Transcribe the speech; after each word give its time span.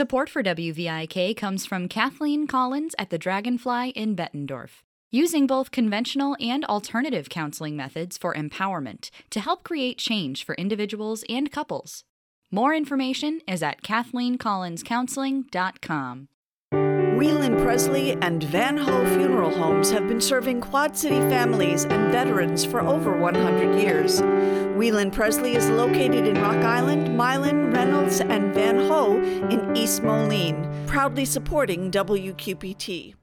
Support 0.00 0.30
for 0.30 0.42
WVIK 0.42 1.36
comes 1.36 1.66
from 1.66 1.86
Kathleen 1.86 2.46
Collins 2.46 2.94
at 2.98 3.10
the 3.10 3.18
Dragonfly 3.18 3.90
in 3.90 4.16
Bettendorf, 4.16 4.80
using 5.10 5.46
both 5.46 5.72
conventional 5.72 6.38
and 6.40 6.64
alternative 6.64 7.28
counseling 7.28 7.76
methods 7.76 8.16
for 8.16 8.32
empowerment 8.32 9.10
to 9.28 9.40
help 9.40 9.62
create 9.62 9.98
change 9.98 10.42
for 10.42 10.54
individuals 10.54 11.22
and 11.28 11.52
couples. 11.52 12.04
More 12.50 12.74
information 12.74 13.42
is 13.46 13.62
at 13.62 13.82
KathleenCollinsCounseling.com. 13.82 16.28
Wheelan 17.20 17.58
Pressly 17.58 18.16
and 18.22 18.42
Van 18.44 18.78
Hoe 18.78 19.04
Funeral 19.14 19.50
Homes 19.50 19.90
have 19.90 20.08
been 20.08 20.22
serving 20.22 20.62
Quad 20.62 20.96
City 20.96 21.18
families 21.28 21.84
and 21.84 22.10
veterans 22.10 22.64
for 22.64 22.80
over 22.80 23.14
100 23.14 23.78
years. 23.78 24.22
Wheelan 24.22 25.12
Pressly 25.12 25.54
is 25.54 25.68
located 25.68 26.26
in 26.26 26.40
Rock 26.40 26.64
Island, 26.64 27.14
Milan, 27.18 27.72
Reynolds, 27.72 28.22
and 28.22 28.54
Van 28.54 28.78
Hoe 28.88 29.18
in 29.50 29.76
East 29.76 30.02
Moline, 30.02 30.66
proudly 30.86 31.26
supporting 31.26 31.90
WQPT. 31.90 33.19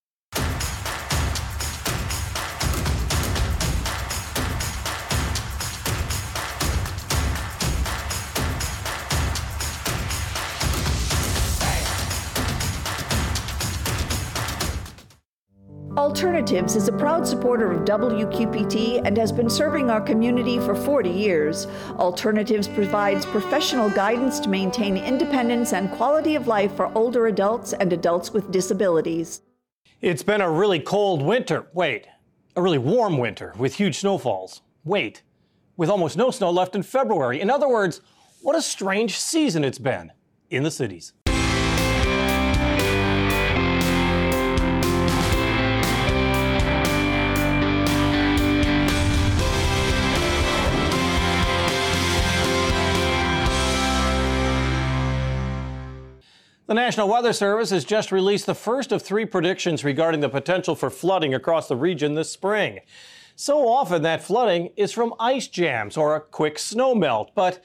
Alternatives 15.97 16.75
is 16.75 16.87
a 16.87 16.91
proud 16.91 17.25
supporter 17.25 17.71
of 17.71 17.83
WQPT 17.83 19.01
and 19.03 19.17
has 19.17 19.31
been 19.31 19.49
serving 19.49 19.89
our 19.89 19.99
community 19.99 20.59
for 20.59 20.75
40 20.75 21.09
years. 21.09 21.65
Alternatives 21.97 22.67
provides 22.67 23.25
professional 23.25 23.89
guidance 23.89 24.39
to 24.41 24.47
maintain 24.47 24.95
independence 24.95 25.73
and 25.73 25.89
quality 25.89 26.35
of 26.35 26.45
life 26.45 26.71
for 26.75 26.95
older 26.95 27.25
adults 27.25 27.73
and 27.73 27.91
adults 27.91 28.31
with 28.31 28.51
disabilities. 28.51 29.41
It's 29.99 30.21
been 30.21 30.41
a 30.41 30.51
really 30.51 30.79
cold 30.79 31.23
winter. 31.23 31.65
Wait, 31.73 32.05
a 32.55 32.61
really 32.61 32.77
warm 32.77 33.17
winter 33.17 33.55
with 33.57 33.73
huge 33.73 33.97
snowfalls. 33.97 34.61
Wait, 34.83 35.23
with 35.77 35.89
almost 35.89 36.15
no 36.15 36.29
snow 36.29 36.51
left 36.51 36.75
in 36.75 36.83
February. 36.83 37.41
In 37.41 37.49
other 37.49 37.67
words, 37.67 38.01
what 38.43 38.55
a 38.55 38.61
strange 38.61 39.17
season 39.17 39.63
it's 39.63 39.79
been 39.79 40.13
in 40.51 40.61
the 40.61 40.69
cities. 40.69 41.13
The 56.67 56.73
National 56.73 57.07
Weather 57.07 57.31
Service 57.31 57.69
has 57.69 57.85
just 57.85 58.11
released 58.11 58.45
the 58.45 58.53
first 58.53 58.91
of 58.91 59.01
three 59.01 59.25
predictions 59.25 59.85
regarding 59.85 60.19
the 60.19 60.27
potential 60.27 60.75
for 60.75 60.89
flooding 60.89 61.33
across 61.33 61.69
the 61.69 61.77
region 61.77 62.13
this 62.13 62.29
spring. 62.29 62.79
So 63.37 63.69
often 63.69 64.01
that 64.01 64.21
flooding 64.21 64.71
is 64.75 64.91
from 64.91 65.13
ice 65.17 65.47
jams 65.47 65.95
or 65.95 66.13
a 66.13 66.19
quick 66.19 66.59
snow 66.59 66.93
melt, 66.93 67.31
but 67.33 67.63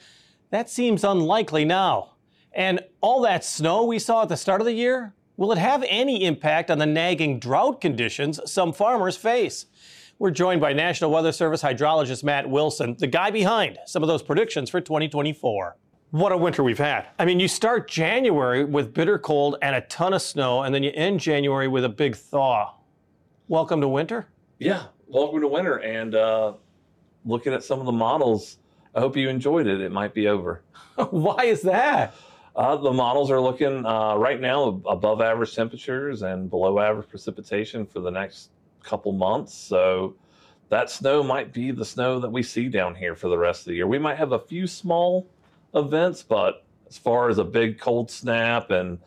that 0.51 0.69
seems 0.69 1.03
unlikely 1.03 1.65
now. 1.65 2.13
And 2.53 2.79
all 3.01 3.19
that 3.23 3.43
snow 3.43 3.83
we 3.83 3.99
saw 3.99 4.21
at 4.21 4.29
the 4.29 4.37
start 4.37 4.61
of 4.61 4.65
the 4.65 4.71
year, 4.71 5.13
will 5.35 5.51
it 5.51 5.57
have 5.57 5.83
any 5.89 6.23
impact 6.23 6.71
on 6.71 6.77
the 6.77 6.85
nagging 6.85 7.39
drought 7.39 7.81
conditions 7.81 8.39
some 8.49 8.71
farmers 8.71 9.17
face? 9.17 9.65
We're 10.17 10.31
joined 10.31 10.61
by 10.61 10.71
National 10.71 11.11
Weather 11.11 11.33
Service 11.33 11.61
hydrologist 11.61 12.23
Matt 12.23 12.49
Wilson, 12.49 12.95
the 12.97 13.07
guy 13.07 13.31
behind 13.31 13.79
some 13.85 14.01
of 14.01 14.07
those 14.07 14.23
predictions 14.23 14.69
for 14.69 14.79
2024 14.79 15.75
what 16.13 16.31
a 16.31 16.37
winter 16.37 16.61
we've 16.61 16.77
had. 16.77 17.07
I 17.17 17.25
mean, 17.25 17.39
you 17.39 17.47
start 17.47 17.89
January 17.89 18.63
with 18.63 18.93
bitter 18.93 19.17
cold 19.17 19.55
and 19.63 19.75
a 19.75 19.81
ton 19.81 20.13
of 20.13 20.21
snow, 20.21 20.61
and 20.61 20.73
then 20.73 20.83
you 20.83 20.91
end 20.93 21.19
January 21.19 21.67
with 21.67 21.83
a 21.85 21.89
big 21.89 22.15
thaw. 22.15 22.75
Welcome 23.47 23.81
to 23.81 23.87
winter. 23.87 24.27
Yeah, 24.59 24.83
welcome 25.07 25.41
to 25.41 25.47
winter. 25.47 25.77
And 25.77 26.13
uh, 26.13 26.53
looking 27.25 27.51
at 27.51 27.63
some 27.63 27.79
of 27.79 27.87
the 27.87 27.91
models, 27.91 28.59
I 28.93 28.99
hope 28.99 29.17
you 29.17 29.27
enjoyed 29.27 29.65
it. 29.65 29.81
It 29.81 29.91
might 29.91 30.13
be 30.13 30.27
over. 30.27 30.61
Why 31.09 31.45
is 31.45 31.63
that? 31.63 32.13
Uh, 32.55 32.75
the 32.75 32.93
models 32.93 33.31
are 33.31 33.41
looking 33.41 33.83
uh, 33.83 34.13
right 34.15 34.39
now 34.39 34.83
above 34.85 35.19
average 35.19 35.55
temperatures 35.55 36.21
and 36.21 36.47
below 36.47 36.77
average 36.77 37.09
precipitation 37.09 37.87
for 37.87 38.01
the 38.01 38.11
next 38.11 38.51
couple 38.83 39.13
months. 39.13 39.55
So 39.55 40.13
that 40.69 40.91
snow 40.91 41.23
might 41.23 41.51
be 41.51 41.71
the 41.71 41.85
snow 41.85 42.19
that 42.19 42.29
we 42.29 42.43
see 42.43 42.69
down 42.69 42.93
here 42.93 43.15
for 43.15 43.29
the 43.29 43.37
rest 43.37 43.61
of 43.61 43.65
the 43.71 43.77
year. 43.77 43.87
We 43.87 43.97
might 43.97 44.19
have 44.19 44.33
a 44.33 44.39
few 44.39 44.67
small 44.67 45.27
events, 45.73 46.23
but 46.23 46.63
as 46.87 46.97
far 46.97 47.29
as 47.29 47.37
a 47.37 47.43
big 47.43 47.79
cold 47.79 48.11
snap 48.11 48.71
and 48.71 48.99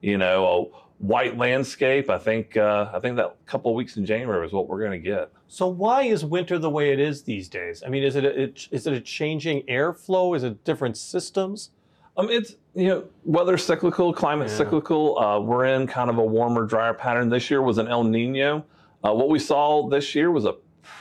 you 0.00 0.18
know 0.18 0.46
a 0.72 1.04
white 1.04 1.36
landscape, 1.36 2.08
I 2.08 2.18
think 2.18 2.56
uh, 2.56 2.90
I 2.92 3.00
think 3.00 3.16
that 3.16 3.36
couple 3.46 3.70
of 3.70 3.76
weeks 3.76 3.96
in 3.96 4.06
January 4.06 4.46
is 4.46 4.52
what 4.52 4.68
we're 4.68 4.80
going 4.80 4.92
to 4.92 4.98
get. 4.98 5.30
So 5.48 5.66
why 5.66 6.02
is 6.02 6.24
winter 6.24 6.58
the 6.58 6.70
way 6.70 6.92
it 6.92 7.00
is 7.00 7.22
these 7.22 7.48
days? 7.48 7.82
I 7.84 7.88
mean, 7.88 8.02
is 8.02 8.16
it, 8.16 8.24
a, 8.24 8.42
it 8.42 8.68
is 8.70 8.86
it 8.86 8.92
a 8.92 9.00
changing 9.00 9.62
airflow? 9.62 10.36
Is 10.36 10.42
it 10.42 10.64
different 10.64 10.96
systems? 10.96 11.70
Um, 12.16 12.30
it's 12.30 12.56
you 12.74 12.88
know 12.88 13.04
weather 13.24 13.58
cyclical, 13.58 14.12
climate 14.12 14.48
yeah. 14.48 14.56
cyclical. 14.56 15.18
Uh, 15.18 15.40
we're 15.40 15.66
in 15.66 15.86
kind 15.86 16.10
of 16.10 16.18
a 16.18 16.24
warmer, 16.24 16.66
drier 16.66 16.94
pattern. 16.94 17.28
This 17.28 17.50
year 17.50 17.62
was 17.62 17.78
an 17.78 17.88
El 17.88 18.04
Nino. 18.04 18.64
Uh, 19.04 19.12
what 19.12 19.28
we 19.28 19.38
saw 19.38 19.88
this 19.88 20.14
year 20.14 20.30
was 20.30 20.44
a 20.44 20.54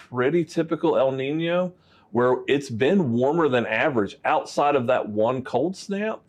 pretty 0.09 0.43
typical 0.43 0.97
El 0.97 1.11
Nino 1.11 1.73
where 2.13 2.37
it's 2.47 2.69
been 2.69 3.11
warmer 3.11 3.49
than 3.49 3.65
average 3.65 4.17
outside 4.23 4.75
of 4.75 4.87
that 4.87 5.09
one 5.09 5.43
cold 5.43 5.75
snap. 5.75 6.21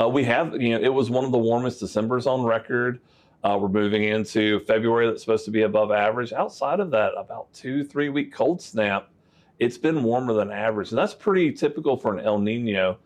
Uh, 0.00 0.08
we 0.08 0.24
have, 0.24 0.60
you 0.60 0.70
know, 0.70 0.80
it 0.82 0.92
was 0.92 1.10
one 1.10 1.24
of 1.24 1.30
the 1.30 1.38
warmest 1.38 1.78
December's 1.78 2.26
on 2.26 2.42
record. 2.42 3.00
Uh, 3.44 3.56
we're 3.60 3.68
moving 3.68 4.04
into 4.04 4.60
February 4.60 5.06
that's 5.06 5.20
supposed 5.20 5.44
to 5.44 5.50
be 5.50 5.62
above 5.62 5.92
average. 5.92 6.32
Outside 6.32 6.80
of 6.80 6.90
that, 6.90 7.12
about 7.16 7.52
two, 7.52 7.84
three 7.84 8.08
week 8.08 8.32
cold 8.32 8.62
snap, 8.62 9.10
it's 9.58 9.76
been 9.76 10.02
warmer 10.02 10.32
than 10.32 10.50
average. 10.50 10.90
And 10.90 10.98
that's 10.98 11.14
pretty 11.14 11.52
typical 11.52 11.98
for 11.98 12.16
an 12.16 12.24
El 12.24 12.38
Nino 12.38 12.96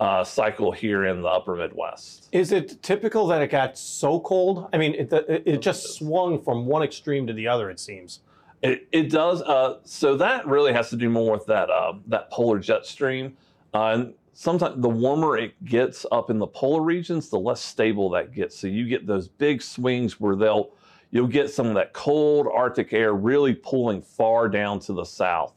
uh, 0.00 0.24
cycle 0.24 0.72
here 0.72 1.04
in 1.04 1.22
the 1.22 1.28
upper 1.28 1.54
Midwest. 1.54 2.28
Is 2.32 2.50
it 2.50 2.82
typical 2.82 3.28
that 3.28 3.42
it 3.42 3.50
got 3.50 3.78
so 3.78 4.18
cold? 4.18 4.68
I 4.72 4.78
mean, 4.78 4.94
it, 4.94 5.12
it, 5.12 5.42
it 5.46 5.62
just 5.62 5.94
swung 5.94 6.42
from 6.42 6.66
one 6.66 6.82
extreme 6.82 7.28
to 7.28 7.32
the 7.32 7.46
other, 7.46 7.70
it 7.70 7.78
seems. 7.78 8.20
It, 8.62 8.88
it 8.90 9.10
does. 9.10 9.42
Uh, 9.42 9.78
so 9.84 10.16
that 10.16 10.46
really 10.46 10.72
has 10.72 10.90
to 10.90 10.96
do 10.96 11.08
more 11.10 11.32
with 11.32 11.46
that 11.46 11.70
uh, 11.70 11.94
that 12.06 12.30
polar 12.30 12.58
jet 12.58 12.86
stream. 12.86 13.36
Uh, 13.74 13.84
and 13.86 14.14
sometimes 14.32 14.80
the 14.82 14.88
warmer 14.88 15.36
it 15.36 15.62
gets 15.64 16.06
up 16.10 16.30
in 16.30 16.38
the 16.38 16.46
polar 16.46 16.82
regions, 16.82 17.28
the 17.28 17.38
less 17.38 17.60
stable 17.60 18.10
that 18.10 18.32
gets. 18.32 18.58
So 18.58 18.66
you 18.66 18.86
get 18.88 19.06
those 19.06 19.28
big 19.28 19.62
swings 19.62 20.18
where 20.18 20.36
they'll 20.36 20.70
you'll 21.10 21.26
get 21.26 21.50
some 21.50 21.66
of 21.66 21.74
that 21.74 21.92
cold 21.92 22.46
Arctic 22.52 22.92
air 22.92 23.14
really 23.14 23.54
pulling 23.54 24.02
far 24.02 24.48
down 24.48 24.80
to 24.80 24.92
the 24.92 25.04
south. 25.04 25.54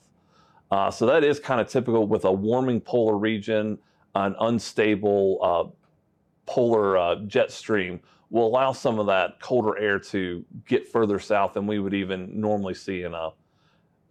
Uh, 0.71 0.91
so 0.91 1.05
that 1.05 1.23
is 1.23 1.39
kind 1.39 1.59
of 1.59 1.67
typical 1.67 2.05
with 2.05 2.25
a 2.25 2.31
warming 2.31 2.79
polar 2.79 3.17
region, 3.17 3.77
an 4.15 4.35
unstable 4.39 5.39
uh, 5.41 5.63
polar 6.45 6.97
uh, 6.97 7.15
jet 7.25 7.51
stream 7.51 7.99
will 8.29 8.47
allow 8.47 8.71
some 8.71 8.99
of 8.99 9.07
that 9.07 9.39
colder 9.39 9.77
air 9.77 9.99
to 9.99 10.45
get 10.67 10.87
further 10.87 11.19
south 11.19 11.53
than 11.53 11.65
we 11.65 11.79
would 11.79 11.93
even 11.93 12.39
normally 12.39 12.73
see 12.73 13.03
in 13.03 13.13
a 13.13 13.31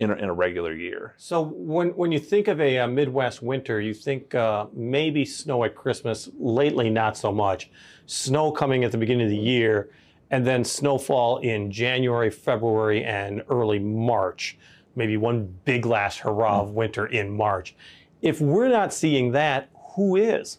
in 0.00 0.10
a, 0.10 0.14
in 0.14 0.28
a 0.28 0.32
regular 0.32 0.74
year. 0.74 1.14
So 1.16 1.42
when 1.42 1.88
when 1.90 2.12
you 2.12 2.18
think 2.18 2.48
of 2.48 2.60
a, 2.60 2.76
a 2.76 2.88
Midwest 2.88 3.42
winter, 3.42 3.80
you 3.80 3.94
think 3.94 4.34
uh, 4.34 4.66
maybe 4.72 5.24
snow 5.24 5.64
at 5.64 5.74
Christmas. 5.74 6.28
Lately, 6.38 6.90
not 6.90 7.16
so 7.16 7.32
much. 7.32 7.70
Snow 8.06 8.52
coming 8.52 8.84
at 8.84 8.92
the 8.92 8.98
beginning 8.98 9.26
of 9.26 9.30
the 9.30 9.36
year, 9.36 9.90
and 10.30 10.46
then 10.46 10.64
snowfall 10.64 11.38
in 11.38 11.70
January, 11.70 12.30
February, 12.30 13.04
and 13.04 13.42
early 13.50 13.78
March. 13.78 14.58
Maybe 14.94 15.16
one 15.16 15.54
big 15.64 15.86
last 15.86 16.18
hurrah 16.18 16.62
of 16.62 16.70
winter 16.70 17.06
in 17.06 17.30
March. 17.36 17.76
If 18.20 18.40
we're 18.40 18.68
not 18.68 18.92
seeing 18.92 19.32
that, 19.32 19.68
who 19.94 20.16
is? 20.16 20.58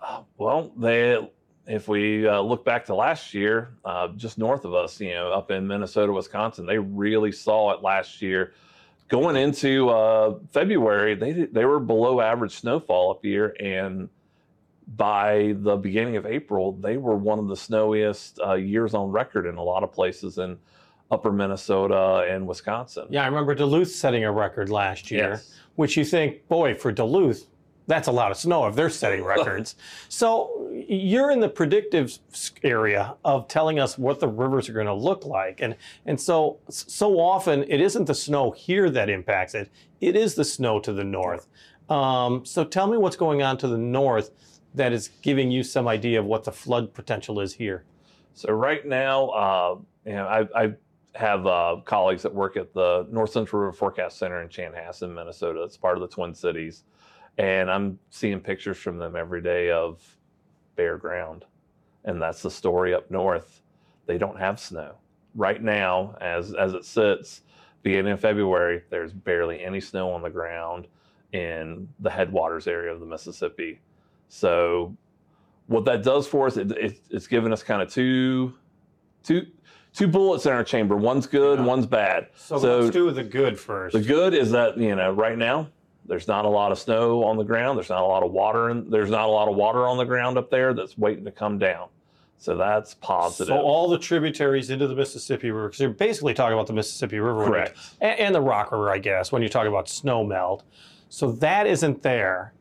Uh, 0.00 0.22
well, 0.36 0.70
they 0.76 1.28
if 1.68 1.86
we 1.86 2.26
uh, 2.26 2.40
look 2.40 2.64
back 2.64 2.86
to 2.86 2.94
last 2.94 3.34
year, 3.34 3.74
uh, 3.84 4.08
just 4.08 4.38
north 4.38 4.64
of 4.64 4.74
us, 4.74 4.98
you 5.00 5.12
know, 5.12 5.30
up 5.30 5.50
in 5.50 5.66
Minnesota, 5.66 6.12
Wisconsin, 6.12 6.64
they 6.64 6.78
really 6.78 7.30
saw 7.30 7.72
it 7.72 7.82
last 7.82 8.22
year. 8.22 8.54
Going 9.08 9.36
into 9.36 9.88
uh, 9.90 10.38
February, 10.50 11.14
they 11.14 11.32
they 11.32 11.64
were 11.64 11.80
below 11.80 12.20
average 12.20 12.52
snowfall 12.52 13.10
up 13.10 13.20
here, 13.22 13.54
and 13.60 14.08
by 14.96 15.54
the 15.58 15.76
beginning 15.76 16.16
of 16.16 16.26
April, 16.26 16.72
they 16.72 16.96
were 16.96 17.16
one 17.16 17.38
of 17.38 17.48
the 17.48 17.56
snowiest 17.56 18.40
uh, 18.44 18.54
years 18.54 18.94
on 18.94 19.10
record 19.10 19.46
in 19.46 19.56
a 19.56 19.62
lot 19.62 19.82
of 19.82 19.92
places 19.92 20.38
in 20.38 20.58
upper 21.10 21.32
Minnesota 21.32 22.26
and 22.28 22.46
Wisconsin. 22.46 23.06
Yeah, 23.10 23.22
I 23.22 23.26
remember 23.26 23.54
Duluth 23.54 23.90
setting 23.90 24.24
a 24.24 24.32
record 24.32 24.70
last 24.70 25.10
year, 25.10 25.30
yes. 25.30 25.54
which 25.76 25.96
you 25.96 26.04
think, 26.04 26.46
boy, 26.48 26.74
for 26.74 26.92
Duluth, 26.92 27.46
that's 27.86 28.08
a 28.08 28.12
lot 28.12 28.30
of 28.30 28.36
snow 28.36 28.66
if 28.66 28.74
they're 28.74 28.90
setting 28.90 29.24
records. 29.24 29.74
so 30.08 30.67
you're 30.88 31.30
in 31.30 31.40
the 31.40 31.48
predictive 31.50 32.18
area 32.64 33.14
of 33.22 33.46
telling 33.46 33.78
us 33.78 33.98
what 33.98 34.20
the 34.20 34.28
rivers 34.28 34.70
are 34.70 34.72
going 34.72 34.86
to 34.86 34.94
look 34.94 35.26
like, 35.26 35.60
and 35.60 35.76
and 36.06 36.18
so 36.18 36.58
so 36.70 37.20
often 37.20 37.64
it 37.68 37.80
isn't 37.80 38.06
the 38.06 38.14
snow 38.14 38.50
here 38.52 38.88
that 38.90 39.10
impacts 39.10 39.54
it; 39.54 39.70
it 40.00 40.16
is 40.16 40.34
the 40.34 40.44
snow 40.44 40.80
to 40.80 40.92
the 40.92 41.04
north. 41.04 41.46
Um, 41.90 42.44
so 42.44 42.64
tell 42.64 42.86
me 42.86 42.96
what's 42.96 43.16
going 43.16 43.42
on 43.42 43.58
to 43.58 43.68
the 43.68 43.78
north 43.78 44.30
that 44.74 44.92
is 44.92 45.10
giving 45.22 45.50
you 45.50 45.62
some 45.62 45.86
idea 45.86 46.20
of 46.20 46.26
what 46.26 46.44
the 46.44 46.52
flood 46.52 46.94
potential 46.94 47.40
is 47.40 47.54
here? 47.54 47.84
So 48.34 48.52
right 48.52 48.86
now, 48.86 49.28
uh, 49.28 49.78
you 50.06 50.12
know, 50.12 50.26
I, 50.26 50.64
I 50.64 50.74
have 51.14 51.46
uh, 51.46 51.76
colleagues 51.84 52.22
that 52.22 52.34
work 52.34 52.56
at 52.56 52.72
the 52.72 53.06
North 53.10 53.30
Central 53.30 53.60
River 53.62 53.72
Forecast 53.72 54.18
Center 54.18 54.40
in 54.40 54.48
Chanhassen, 54.48 55.14
Minnesota. 55.14 55.62
It's 55.64 55.76
part 55.76 55.96
of 55.96 56.02
the 56.02 56.08
Twin 56.08 56.34
Cities, 56.34 56.84
and 57.36 57.70
I'm 57.70 57.98
seeing 58.10 58.40
pictures 58.40 58.78
from 58.78 58.98
them 58.98 59.16
every 59.16 59.42
day 59.42 59.70
of 59.70 60.17
bare 60.78 60.96
ground, 60.96 61.44
and 62.04 62.22
that's 62.22 62.40
the 62.40 62.50
story 62.50 62.94
up 62.94 63.10
north. 63.10 63.60
They 64.06 64.16
don't 64.16 64.38
have 64.38 64.58
snow 64.58 64.94
right 65.34 65.62
now, 65.62 66.16
as 66.22 66.54
as 66.54 66.72
it 66.72 66.86
sits, 66.86 67.42
beginning 67.82 68.12
in 68.12 68.16
February. 68.16 68.82
There's 68.88 69.12
barely 69.12 69.62
any 69.62 69.80
snow 69.80 70.10
on 70.12 70.22
the 70.22 70.30
ground 70.30 70.86
in 71.32 71.86
the 71.98 72.08
headwaters 72.08 72.66
area 72.66 72.90
of 72.94 73.00
the 73.00 73.06
Mississippi. 73.06 73.80
So, 74.28 74.96
what 75.66 75.84
that 75.84 76.02
does 76.02 76.26
for 76.26 76.46
us, 76.46 76.56
it, 76.56 76.70
it, 76.72 77.00
it's 77.10 77.26
given 77.26 77.52
us 77.52 77.62
kind 77.62 77.82
of 77.82 77.92
two, 77.92 78.54
two, 79.22 79.46
two 79.92 80.06
bullets 80.08 80.46
in 80.46 80.52
our 80.52 80.64
chamber. 80.64 80.96
One's 80.96 81.26
good, 81.26 81.58
Yeah. 81.58 81.64
one's 81.66 81.86
bad. 81.86 82.28
So, 82.36 82.56
let's 82.56 82.90
do 82.90 83.10
the 83.10 83.24
good 83.24 83.58
first. 83.58 83.94
The 83.94 84.00
good 84.00 84.32
is 84.32 84.50
that 84.52 84.78
you 84.78 84.94
know 84.94 85.12
right 85.12 85.36
now 85.36 85.68
there's 86.08 86.26
not 86.26 86.44
a 86.44 86.48
lot 86.48 86.72
of 86.72 86.78
snow 86.78 87.22
on 87.22 87.36
the 87.36 87.44
ground. 87.44 87.76
There's 87.76 87.90
not 87.90 88.02
a 88.02 88.06
lot 88.06 88.22
of 88.22 88.32
water, 88.32 88.70
and 88.70 88.90
there's 88.90 89.10
not 89.10 89.28
a 89.28 89.30
lot 89.30 89.46
of 89.46 89.54
water 89.54 89.86
on 89.86 89.98
the 89.98 90.04
ground 90.04 90.38
up 90.38 90.50
there 90.50 90.72
that's 90.74 90.96
waiting 90.96 91.24
to 91.26 91.30
come 91.30 91.58
down. 91.58 91.88
So 92.38 92.56
that's 92.56 92.94
positive. 92.94 93.48
So 93.48 93.60
all 93.60 93.88
the 93.88 93.98
tributaries 93.98 94.70
into 94.70 94.86
the 94.86 94.94
Mississippi 94.94 95.50
River, 95.50 95.68
because 95.68 95.80
you're 95.80 95.90
basically 95.90 96.34
talking 96.34 96.54
about 96.54 96.66
the 96.66 96.72
Mississippi 96.72 97.18
River, 97.18 97.44
Correct. 97.44 97.78
and, 98.00 98.18
and 98.18 98.34
the 98.34 98.40
Rock 98.40 98.72
River, 98.72 98.90
I 98.90 98.98
guess, 98.98 99.30
when 99.32 99.42
you 99.42 99.48
talk 99.48 99.66
about 99.66 99.88
snow 99.88 100.24
melt. 100.24 100.64
So 101.10 101.32
that 101.32 101.66
isn't 101.66 102.02
there. 102.02 102.52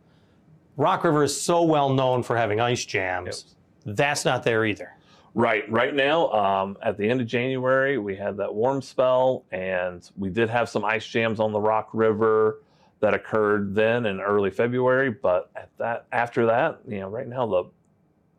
Rock 0.75 1.03
River 1.03 1.23
is 1.23 1.39
so 1.39 1.63
well 1.63 1.89
known 1.89 2.23
for 2.23 2.35
having 2.35 2.59
ice 2.59 2.85
jams. 2.85 3.55
That's 3.85 4.25
not 4.25 4.43
there 4.43 4.65
either. 4.65 4.93
Right. 5.33 5.69
Right 5.71 5.93
now, 5.93 6.31
um, 6.31 6.77
at 6.81 6.97
the 6.97 7.07
end 7.07 7.21
of 7.21 7.27
January, 7.27 7.99
we 7.99 8.15
had 8.15 8.35
that 8.37 8.53
warm 8.53 8.81
spell, 8.81 9.45
and 9.51 10.09
we 10.17 10.29
did 10.29 10.49
have 10.49 10.67
some 10.67 10.83
ice 10.83 11.05
jams 11.05 11.39
on 11.39 11.51
the 11.51 11.61
Rock 11.61 11.89
River 11.93 12.61
that 12.99 13.13
occurred 13.13 13.75
then 13.75 14.05
in 14.05 14.19
early 14.19 14.49
February. 14.49 15.11
But 15.11 15.49
at 15.55 15.69
that, 15.77 16.05
after 16.11 16.45
that, 16.47 16.79
you 16.87 16.99
know, 16.99 17.09
right 17.09 17.27
now 17.27 17.45
the 17.45 17.63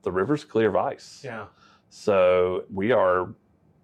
the 0.02 0.12
river's 0.12 0.44
clear 0.44 0.68
of 0.68 0.76
ice. 0.76 1.22
Yeah. 1.24 1.46
So 1.90 2.64
we 2.72 2.92
are, 2.92 3.34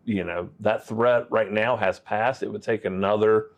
you 0.04 0.24
know, 0.24 0.48
that 0.60 0.86
threat 0.86 1.26
right 1.30 1.50
now 1.50 1.76
has 1.76 1.98
passed. 2.00 2.42
It 2.42 2.50
would 2.52 2.62
take 2.62 2.84
another 2.84 3.50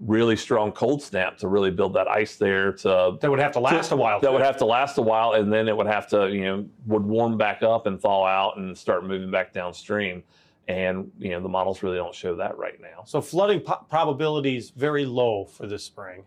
really 0.00 0.34
strong 0.36 0.72
cold 0.72 1.00
snap 1.02 1.38
to 1.38 1.46
really 1.48 1.70
build 1.70 1.94
that 1.94 2.08
ice 2.08 2.36
there 2.36 2.72
to 2.72 3.16
That 3.20 3.30
would 3.30 3.38
have 3.38 3.52
to 3.52 3.60
last 3.60 3.92
a 3.92 3.96
while. 3.96 4.20
that 4.20 4.26
too. 4.28 4.32
would 4.32 4.42
have 4.42 4.56
to 4.58 4.64
last 4.64 4.98
a 4.98 5.02
while, 5.02 5.32
and 5.32 5.52
then 5.52 5.68
it 5.68 5.76
would 5.76 5.86
have 5.86 6.08
to, 6.08 6.28
you 6.28 6.44
know, 6.44 6.66
would 6.86 7.04
warm 7.04 7.36
back 7.36 7.62
up 7.62 7.86
and 7.86 8.00
thaw 8.00 8.24
out 8.26 8.56
and 8.56 8.76
start 8.76 9.04
moving 9.04 9.30
back 9.30 9.52
downstream. 9.52 10.22
And 10.68 11.10
you 11.18 11.30
know, 11.30 11.40
the 11.40 11.48
models 11.48 11.82
really 11.82 11.96
don't 11.96 12.14
show 12.14 12.34
that 12.36 12.56
right 12.56 12.80
now. 12.80 13.02
So 13.04 13.20
flooding 13.20 13.60
po- 13.60 13.84
probability 13.88 14.56
is 14.56 14.70
very 14.70 15.04
low 15.04 15.44
for 15.44 15.66
this 15.66 15.84
spring. 15.84 16.24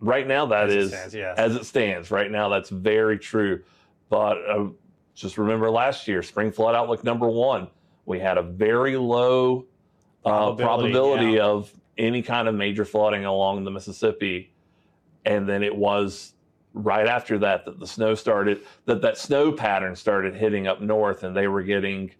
Right 0.00 0.26
now, 0.26 0.46
that 0.46 0.68
As 0.68 0.74
it 0.74 0.78
is 0.78 0.90
stands, 0.90 1.14
yes. 1.14 1.38
as 1.38 1.56
it 1.56 1.64
stands. 1.64 2.10
Right 2.10 2.30
now, 2.30 2.48
that's 2.48 2.70
very 2.70 3.18
true. 3.18 3.62
But 4.08 4.38
uh, 4.48 4.68
just 5.14 5.38
remember 5.38 5.70
last 5.70 6.06
year, 6.06 6.22
spring 6.22 6.52
flood 6.52 6.74
outlook 6.74 7.02
number 7.02 7.28
one, 7.28 7.68
we 8.06 8.20
had 8.20 8.38
a 8.38 8.42
very 8.42 8.96
low 8.96 9.66
uh, 10.24 10.52
Probability, 10.52 10.92
probability 10.92 11.32
yeah. 11.32 11.42
of 11.42 11.72
any 11.96 12.22
kind 12.22 12.48
of 12.48 12.54
major 12.54 12.84
flooding 12.84 13.24
along 13.24 13.64
the 13.64 13.70
Mississippi. 13.70 14.52
And 15.24 15.48
then 15.48 15.62
it 15.62 15.74
was 15.74 16.34
right 16.72 17.06
after 17.06 17.38
that 17.40 17.64
that 17.64 17.80
the 17.80 17.86
snow 17.86 18.14
started, 18.14 18.60
that 18.84 19.02
that 19.02 19.18
snow 19.18 19.50
pattern 19.50 19.96
started 19.96 20.34
hitting 20.34 20.68
up 20.68 20.80
north, 20.80 21.24
and 21.24 21.36
they 21.36 21.48
were 21.48 21.62
getting, 21.62 22.12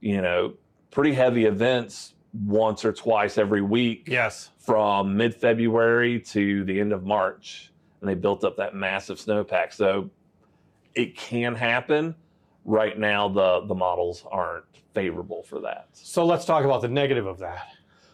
you 0.00 0.22
know, 0.22 0.54
pretty 0.90 1.12
heavy 1.12 1.44
events 1.44 2.14
once 2.32 2.84
or 2.84 2.92
twice 2.92 3.38
every 3.38 3.62
week 3.62 4.04
Yes. 4.06 4.50
from 4.58 5.16
mid 5.16 5.34
February 5.34 6.20
to 6.20 6.64
the 6.64 6.78
end 6.80 6.92
of 6.92 7.04
March. 7.04 7.72
And 8.00 8.08
they 8.08 8.14
built 8.14 8.44
up 8.44 8.56
that 8.56 8.74
massive 8.74 9.18
snowpack. 9.18 9.72
So 9.72 10.10
it 10.94 11.16
can 11.16 11.54
happen. 11.54 12.14
Right 12.64 12.98
now, 12.98 13.28
the, 13.28 13.62
the 13.66 13.74
models 13.74 14.24
aren't 14.30 14.64
favorable 14.92 15.42
for 15.42 15.58
that. 15.60 15.88
So 15.92 16.26
let's 16.26 16.44
talk 16.44 16.64
about 16.64 16.82
the 16.82 16.88
negative 16.88 17.26
of 17.26 17.38
that. 17.38 17.68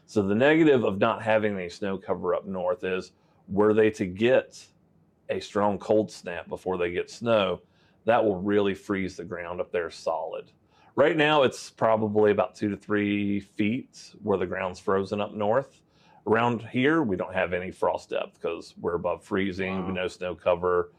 So 0.06 0.22
the 0.22 0.34
negative 0.34 0.84
of 0.84 0.98
not 0.98 1.22
having 1.22 1.54
any 1.56 1.68
snow 1.68 1.98
cover 1.98 2.34
up 2.34 2.46
north 2.46 2.84
is 2.84 3.12
were 3.48 3.74
they 3.74 3.90
to 3.90 4.06
get 4.06 4.64
a 5.28 5.40
strong 5.40 5.78
cold 5.78 6.10
snap 6.10 6.48
before 6.48 6.76
they 6.78 6.90
get 6.92 7.10
snow, 7.10 7.60
that 8.04 8.22
will 8.22 8.36
really 8.40 8.74
freeze 8.74 9.16
the 9.16 9.24
ground 9.24 9.60
up 9.60 9.72
there 9.72 9.90
solid. 9.90 10.50
Right 10.96 11.16
now, 11.16 11.42
it's 11.42 11.70
probably 11.70 12.30
about 12.30 12.54
two 12.54 12.68
to 12.68 12.76
three 12.76 13.40
feet 13.40 14.12
where 14.22 14.38
the 14.38 14.46
ground's 14.46 14.78
frozen 14.78 15.20
up 15.20 15.34
north. 15.34 15.82
Around 16.26 16.68
here, 16.68 17.02
we 17.02 17.16
don't 17.16 17.34
have 17.34 17.52
any 17.52 17.72
frost 17.72 18.10
depth 18.10 18.40
because 18.40 18.74
we're 18.80 18.94
above 18.94 19.24
freezing. 19.24 19.80
Wow. 19.80 19.86
We 19.88 19.92
know 19.92 20.08
snow 20.08 20.36
cover. 20.36 20.92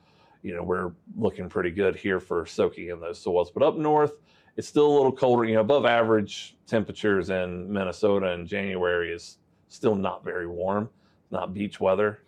You 0.44 0.54
know, 0.54 0.64
we're 0.64 0.92
looking 1.18 1.48
pretty 1.48 1.72
good 1.72 1.96
here 1.96 2.20
for 2.20 2.46
soaking 2.46 2.90
in 2.90 3.00
those 3.00 3.20
soils. 3.20 3.52
But 3.52 3.64
up 3.64 3.78
north, 3.78 4.20
it's 4.58 4.68
still 4.68 4.86
a 4.86 4.96
little 4.96 5.14
colder. 5.14 5.46
You 5.46 5.56
know, 5.56 5.62
above 5.62 5.86
average 5.86 6.58
temperatures 6.68 7.30
in 7.30 7.72
Minnesota 7.72 8.34
in 8.34 8.46
January 8.46 9.14
is 9.14 9.38
still 9.70 9.96
not 9.96 10.26
very 10.26 10.46
warm, 10.46 10.90
not 11.32 11.54
beach 11.54 11.80
weather. 11.80 12.20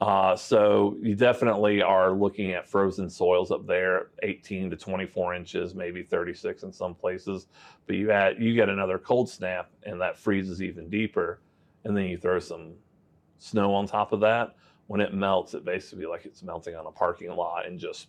Uh, 0.00 0.36
so 0.36 0.96
you 1.00 1.14
definitely 1.14 1.80
are 1.80 2.12
looking 2.12 2.52
at 2.52 2.68
frozen 2.68 3.08
soils 3.08 3.50
up 3.50 3.66
there, 3.66 4.08
18 4.22 4.70
to 4.70 4.76
24 4.76 5.34
inches, 5.34 5.74
maybe 5.74 6.02
36 6.02 6.64
in 6.64 6.72
some 6.72 6.94
places. 6.94 7.46
But 7.86 7.96
you 7.96 8.10
add, 8.10 8.42
you 8.42 8.54
get 8.54 8.68
another 8.68 8.98
cold 8.98 9.28
snap, 9.30 9.70
and 9.84 10.00
that 10.00 10.18
freezes 10.18 10.60
even 10.60 10.90
deeper, 10.90 11.40
and 11.84 11.96
then 11.96 12.04
you 12.04 12.18
throw 12.18 12.38
some 12.38 12.72
snow 13.38 13.72
on 13.74 13.86
top 13.86 14.12
of 14.12 14.20
that. 14.20 14.56
When 14.88 15.00
it 15.00 15.14
melts, 15.14 15.54
it 15.54 15.64
basically 15.64 16.06
like 16.06 16.26
it's 16.26 16.42
melting 16.42 16.74
on 16.74 16.86
a 16.86 16.90
parking 16.90 17.34
lot 17.34 17.66
and 17.66 17.78
just 17.78 18.08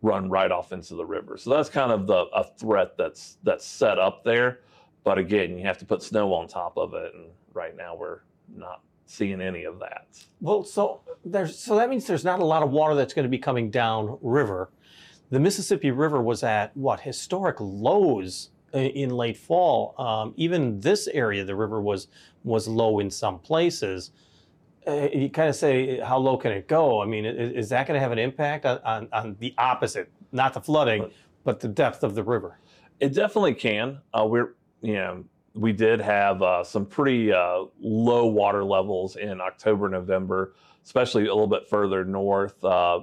run 0.00 0.30
right 0.30 0.50
off 0.50 0.72
into 0.72 0.94
the 0.94 1.04
river. 1.04 1.36
So 1.36 1.50
that's 1.50 1.68
kind 1.68 1.90
of 1.90 2.06
the 2.06 2.26
a 2.32 2.44
threat 2.44 2.96
that's 2.96 3.38
that's 3.42 3.66
set 3.66 3.98
up 3.98 4.24
there. 4.24 4.60
But 5.02 5.18
again, 5.18 5.58
you 5.58 5.66
have 5.66 5.78
to 5.78 5.84
put 5.84 6.02
snow 6.02 6.32
on 6.32 6.48
top 6.48 6.78
of 6.78 6.94
it, 6.94 7.12
and 7.14 7.26
right 7.52 7.76
now 7.76 7.94
we're 7.94 8.20
not 8.54 8.80
seeing 9.06 9.40
any 9.40 9.64
of 9.64 9.78
that. 9.80 10.06
Well, 10.40 10.64
so 10.64 11.00
there's 11.24 11.58
so 11.58 11.76
that 11.76 11.88
means 11.88 12.06
there's 12.06 12.24
not 12.24 12.40
a 12.40 12.44
lot 12.44 12.62
of 12.62 12.70
water 12.70 12.94
that's 12.94 13.14
going 13.14 13.24
to 13.24 13.28
be 13.30 13.38
coming 13.38 13.70
down 13.70 14.18
river. 14.22 14.70
The 15.30 15.40
Mississippi 15.40 15.90
River 15.90 16.22
was 16.22 16.42
at 16.42 16.76
what 16.76 17.00
historic 17.00 17.56
lows 17.60 18.50
in 18.72 19.10
late 19.10 19.36
fall. 19.36 19.94
Um, 19.98 20.34
even 20.36 20.80
this 20.80 21.06
area, 21.08 21.44
the 21.44 21.54
river 21.56 21.80
was 21.80 22.08
was 22.44 22.68
low 22.68 22.98
in 23.00 23.10
some 23.10 23.38
places. 23.38 24.10
Uh, 24.86 25.08
you 25.14 25.30
kind 25.30 25.48
of 25.48 25.56
say, 25.56 25.98
how 26.00 26.18
low 26.18 26.36
can 26.36 26.52
it 26.52 26.68
go? 26.68 27.00
I 27.02 27.06
mean, 27.06 27.24
i- 27.24 27.30
is, 27.30 27.70
that 27.70 27.86
going 27.86 27.96
to 27.96 28.00
have 28.02 28.12
an 28.12 28.18
impact 28.18 28.66
on, 28.66 28.78
on, 28.84 29.08
on 29.14 29.36
the 29.38 29.54
opposite, 29.56 30.10
not 30.30 30.52
the 30.52 30.60
flooding, 30.60 31.10
but 31.42 31.58
the 31.58 31.68
depth 31.68 32.04
of 32.04 32.14
the 32.14 32.22
river? 32.22 32.58
It 33.00 33.14
definitely 33.14 33.54
can. 33.54 34.00
Uh, 34.12 34.26
we're 34.28 34.54
you 34.82 34.94
know 34.94 35.24
we 35.54 35.72
did 35.72 36.00
have 36.00 36.42
uh, 36.42 36.64
some 36.64 36.84
pretty 36.84 37.32
uh, 37.32 37.64
low 37.80 38.26
water 38.26 38.64
levels 38.64 39.16
in 39.16 39.40
October, 39.40 39.88
November, 39.88 40.54
especially 40.84 41.22
a 41.22 41.32
little 41.32 41.46
bit 41.46 41.68
further 41.68 42.04
north, 42.04 42.62
uh, 42.64 43.00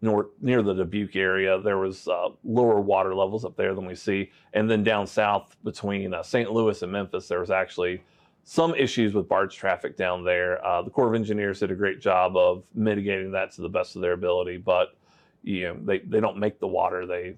north 0.00 0.26
near 0.40 0.62
the 0.62 0.74
Dubuque 0.74 1.14
area. 1.14 1.60
There 1.60 1.78
was 1.78 2.08
uh, 2.08 2.30
lower 2.42 2.80
water 2.80 3.14
levels 3.14 3.44
up 3.44 3.56
there 3.56 3.74
than 3.74 3.86
we 3.86 3.94
see, 3.94 4.30
and 4.52 4.68
then 4.68 4.82
down 4.82 5.06
south 5.06 5.56
between 5.62 6.12
uh, 6.12 6.22
St. 6.24 6.50
Louis 6.50 6.82
and 6.82 6.90
Memphis, 6.90 7.28
there 7.28 7.40
was 7.40 7.52
actually 7.52 8.02
some 8.44 8.74
issues 8.74 9.14
with 9.14 9.28
barge 9.28 9.54
traffic 9.54 9.96
down 9.96 10.24
there. 10.24 10.64
Uh, 10.66 10.82
the 10.82 10.90
Corps 10.90 11.08
of 11.08 11.14
Engineers 11.14 11.60
did 11.60 11.70
a 11.70 11.76
great 11.76 12.00
job 12.00 12.36
of 12.36 12.64
mitigating 12.74 13.30
that 13.30 13.52
to 13.52 13.62
the 13.62 13.68
best 13.68 13.94
of 13.94 14.02
their 14.02 14.12
ability, 14.12 14.56
but 14.56 14.96
you 15.44 15.68
know 15.68 15.76
they, 15.84 16.00
they 16.00 16.18
don't 16.18 16.36
make 16.36 16.58
the 16.58 16.66
water 16.66 17.06
they 17.06 17.36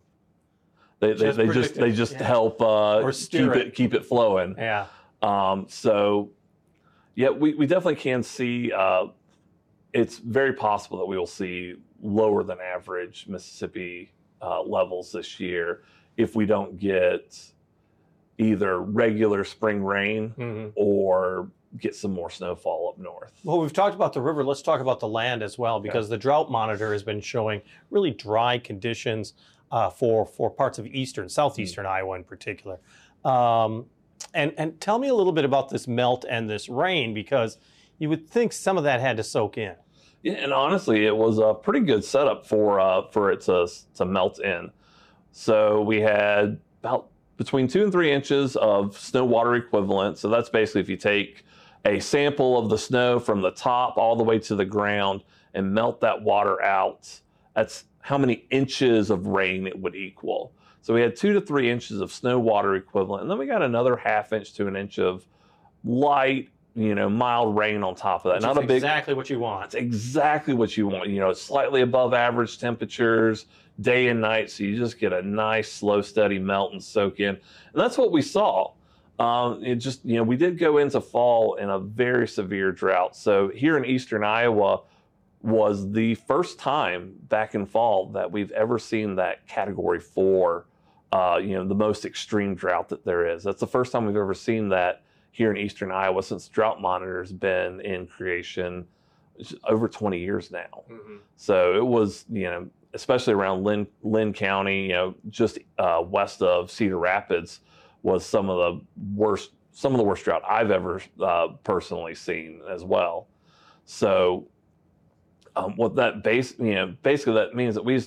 they, 1.01 1.13
they, 1.13 1.25
Just 1.25 1.37
they 1.37 1.47
just 1.49 1.75
they 1.75 1.93
just 1.93 2.13
yeah. 2.15 2.23
help 2.25 2.63
uh, 2.63 3.11
keep 3.13 3.51
it. 3.51 3.57
it. 3.57 3.75
keep 3.75 3.95
it 3.95 4.05
flowing. 4.05 4.55
Yeah. 4.57 4.87
Um, 5.23 5.67
so 5.69 6.31
yeah, 7.15 7.31
we, 7.31 7.55
we 7.55 7.67
definitely 7.67 7.97
can 7.97 8.23
see. 8.23 8.73
Uh, 8.73 9.07
it's 9.93 10.19
very 10.19 10.53
possible 10.53 10.99
that 10.99 11.07
we 11.07 11.17
will 11.17 11.27
see 11.27 11.77
lower 12.03 12.43
than 12.43 12.59
average 12.61 13.27
Mississippi 13.29 14.13
uh, 14.43 14.63
levels 14.63 15.13
this 15.13 15.39
year 15.39 15.83
if 16.17 16.35
we 16.35 16.47
don't 16.47 16.79
get 16.79 17.41
either 18.39 18.81
regular 18.81 19.45
spring 19.45 19.83
rain 19.85 20.31
hmm 20.31 20.69
or 20.75 21.49
get 21.79 21.95
some 21.95 22.13
more 22.13 22.31
snowfall 22.31 22.89
up 22.89 22.99
north. 22.99 23.33
Well, 23.43 23.59
we've 23.59 23.73
talked 23.73 23.97
about 23.97 24.13
the 24.13 24.21
river. 24.21 24.45
Let's 24.45 24.63
talk 24.63 24.81
about 24.81 25.01
the 25.01 25.09
land 25.09 25.43
as 25.43 25.59
well, 25.59 25.81
because 25.81 26.09
the 26.09 26.17
drought 26.17 26.49
monitor 26.49 26.93
has 26.93 27.03
been 27.03 27.21
showing 27.21 27.63
really 27.91 28.13
dry 28.13 28.59
conditions 28.59 29.35
uh, 29.71 29.91
for 29.91 30.27
for 30.27 30.51
parts 30.51 30.79
of 30.79 30.87
eastern, 30.87 31.29
southeastern 31.29 31.87
Iowa 31.87 32.17
in 32.17 32.25
particular. 32.25 32.79
Um, 33.25 33.87
and 34.33 34.53
and 34.57 34.81
tell 34.81 34.99
me 34.99 35.09
a 35.09 35.15
little 35.15 35.33
bit 35.33 35.45
about 35.45 35.69
this 35.69 35.87
melt 35.89 36.25
and 36.29 36.49
this 36.49 36.69
rain, 36.69 37.15
because 37.15 37.59
you 37.99 38.09
would 38.09 38.29
think 38.29 38.53
some 38.53 38.77
of 38.77 38.85
that 38.85 39.01
had 39.01 39.17
to 39.17 39.23
soak 39.23 39.59
in. 39.59 39.75
Yeah, 40.23 40.35
and 40.35 40.53
honestly, 40.53 41.07
it 41.07 41.17
was 41.17 41.39
a 41.39 41.55
pretty 41.55 41.81
good 41.81 42.05
setup 42.05 42.47
for 42.47 42.81
uh, 42.81 43.03
for 43.11 43.31
it 43.31 43.43
to 43.43 43.69
to 43.97 44.05
melt 44.05 44.41
in. 44.41 44.71
So 45.33 45.83
we 45.83 46.01
had 46.01 46.61
about 46.83 47.09
between 47.37 47.67
two 47.67 47.83
and 47.83 47.93
three 47.93 48.13
inches 48.13 48.57
of 48.57 48.97
snow 48.97 49.25
water 49.25 49.55
equivalent. 49.55 50.19
So 50.19 50.29
that's 50.29 50.49
basically 50.49 50.81
if 50.81 50.89
you 50.89 50.97
take 50.97 51.45
a 51.85 52.01
sample 52.01 52.57
of 52.57 52.71
the 52.71 52.79
snow 52.79 53.19
from 53.19 53.43
the 53.43 53.51
top 53.51 53.99
all 53.99 54.17
the 54.17 54.23
way 54.23 54.39
to 54.39 54.55
the 54.55 54.65
ground 54.65 55.23
and 55.53 55.73
melt 55.75 56.01
that 56.01 56.23
water 56.23 56.63
out. 56.63 57.21
That's 57.55 57.85
how 58.05 58.19
many 58.19 58.45
inches 58.51 59.09
of 59.09 59.27
rain 59.27 59.67
it 59.67 59.81
would 59.81 59.95
equal. 59.95 60.53
So 60.83 60.93
we 60.93 61.01
had 61.01 61.17
two 61.17 61.33
to 61.33 61.41
three 61.41 61.71
inches 61.71 62.03
of 62.03 62.13
snow 62.13 62.39
water 62.39 62.75
equivalent, 62.75 63.23
and 63.23 63.31
then 63.31 63.39
we 63.39 63.47
got 63.47 63.63
another 63.63 63.97
half 63.97 64.31
inch 64.35 64.53
to 64.55 64.67
an 64.67 64.77
inch 64.77 64.99
of 64.99 65.25
light, 65.85 66.51
you 66.75 66.95
know, 66.95 67.09
mild 67.09 67.57
rain 67.57 67.83
on 67.83 67.95
top 67.95 68.27
of 68.27 68.33
that. 68.33 68.47
Which 68.47 68.55
Not 68.55 68.63
a 68.63 68.67
big. 68.67 68.77
exactly 68.77 69.15
what 69.15 69.31
you 69.31 69.39
want. 69.39 69.63
That's 69.63 69.77
exactly 69.77 70.53
what 70.53 70.77
you 70.77 70.87
want. 70.87 71.09
You 71.09 71.21
know, 71.21 71.33
slightly 71.33 71.81
above 71.81 72.13
average 72.13 72.59
temperatures, 72.59 73.47
day 73.81 74.09
and 74.09 74.21
night, 74.21 74.51
so 74.51 74.65
you 74.65 74.77
just 74.77 74.99
get 74.99 75.15
a 75.15 75.23
nice, 75.23 75.73
slow, 75.73 76.03
steady 76.03 76.39
melt 76.39 76.73
and 76.73 76.85
soak 76.85 77.21
in, 77.21 77.31
and 77.31 77.39
that's 77.73 77.97
what 77.97 78.13
we 78.13 78.21
saw. 78.21 78.73
Um, 79.19 79.65
it 79.65 79.77
just, 79.77 80.05
you 80.05 80.17
know, 80.17 80.25
we 80.25 80.37
did 80.37 80.59
go 80.59 80.77
into 80.77 81.01
fall 81.01 81.55
in 81.55 81.71
a 81.71 81.79
very 81.79 82.29
severe 82.29 82.71
drought. 82.71 83.17
So 83.17 83.49
here 83.49 83.79
in 83.79 83.87
eastern 83.87 84.25
Iowa 84.25 84.83
was 85.45 85.93
the 85.93 86.15
first 86.15 86.59
time 86.59 87.13
back 87.29 87.55
in 87.55 87.67
fall 87.67 88.07
that 88.07 88.33
we've 88.33 88.51
ever 88.53 88.79
seen 88.79 89.15
that 89.17 89.47
category 89.47 90.01
four, 90.01 90.67
uh, 91.13 91.39
you 91.41 91.55
know, 91.55 91.69
the 91.69 91.75
most 91.75 92.07
extreme 92.07 92.55
drought 92.55 92.89
that 92.89 93.05
there 93.05 93.29
is. 93.29 93.43
That's 93.43 93.61
the 93.61 93.67
first 93.67 93.93
time 93.93 94.07
we've 94.07 94.17
ever 94.17 94.33
seen 94.33 94.71
that 94.71 95.03
here 95.33 95.51
in 95.51 95.59
eastern 95.59 95.91
Iowa 95.91 96.23
since 96.23 96.49
Drought 96.49 96.81
Monitor's 96.81 97.31
been 97.31 97.81
in 97.83 98.07
creation 98.07 98.87
over 99.65 99.87
20 99.87 100.19
years 100.19 100.51
now. 100.51 100.85
Mhm. 100.89 101.19
So 101.37 101.77
it 101.77 101.85
was, 101.85 102.25
you 102.31 102.45
know, 102.45 102.71
especially 102.95 103.35
around 103.35 103.65
Linn, 103.65 103.87
Linn 104.03 104.33
County, 104.33 104.85
you 104.87 104.93
know, 104.93 105.15
just 105.29 105.59
uh, 105.79 106.03
west 106.07 106.41
of 106.41 106.71
Cedar 106.71 106.99
Rapids, 106.99 107.61
was 108.03 108.25
some 108.25 108.49
of 108.49 108.57
the 108.57 108.87
worst, 109.15 109.51
some 109.73 109.93
of 109.93 109.99
the 109.99 110.05
worst 110.05 110.25
drought 110.25 110.43
I've 110.49 110.71
ever 110.71 111.03
uh, 111.21 111.49
personally 111.65 112.15
seen 112.15 112.63
as 112.71 112.83
well. 112.83 113.27
So, 113.85 114.47
um, 115.57 115.77
what 115.77 115.97
that 115.97 116.23
base, 116.23 116.55
you 116.59 116.75
know, 116.75 116.95
basically 117.03 117.35
that 117.35 117.55
means 117.55 117.75
that 117.75 117.85
we 117.85 118.03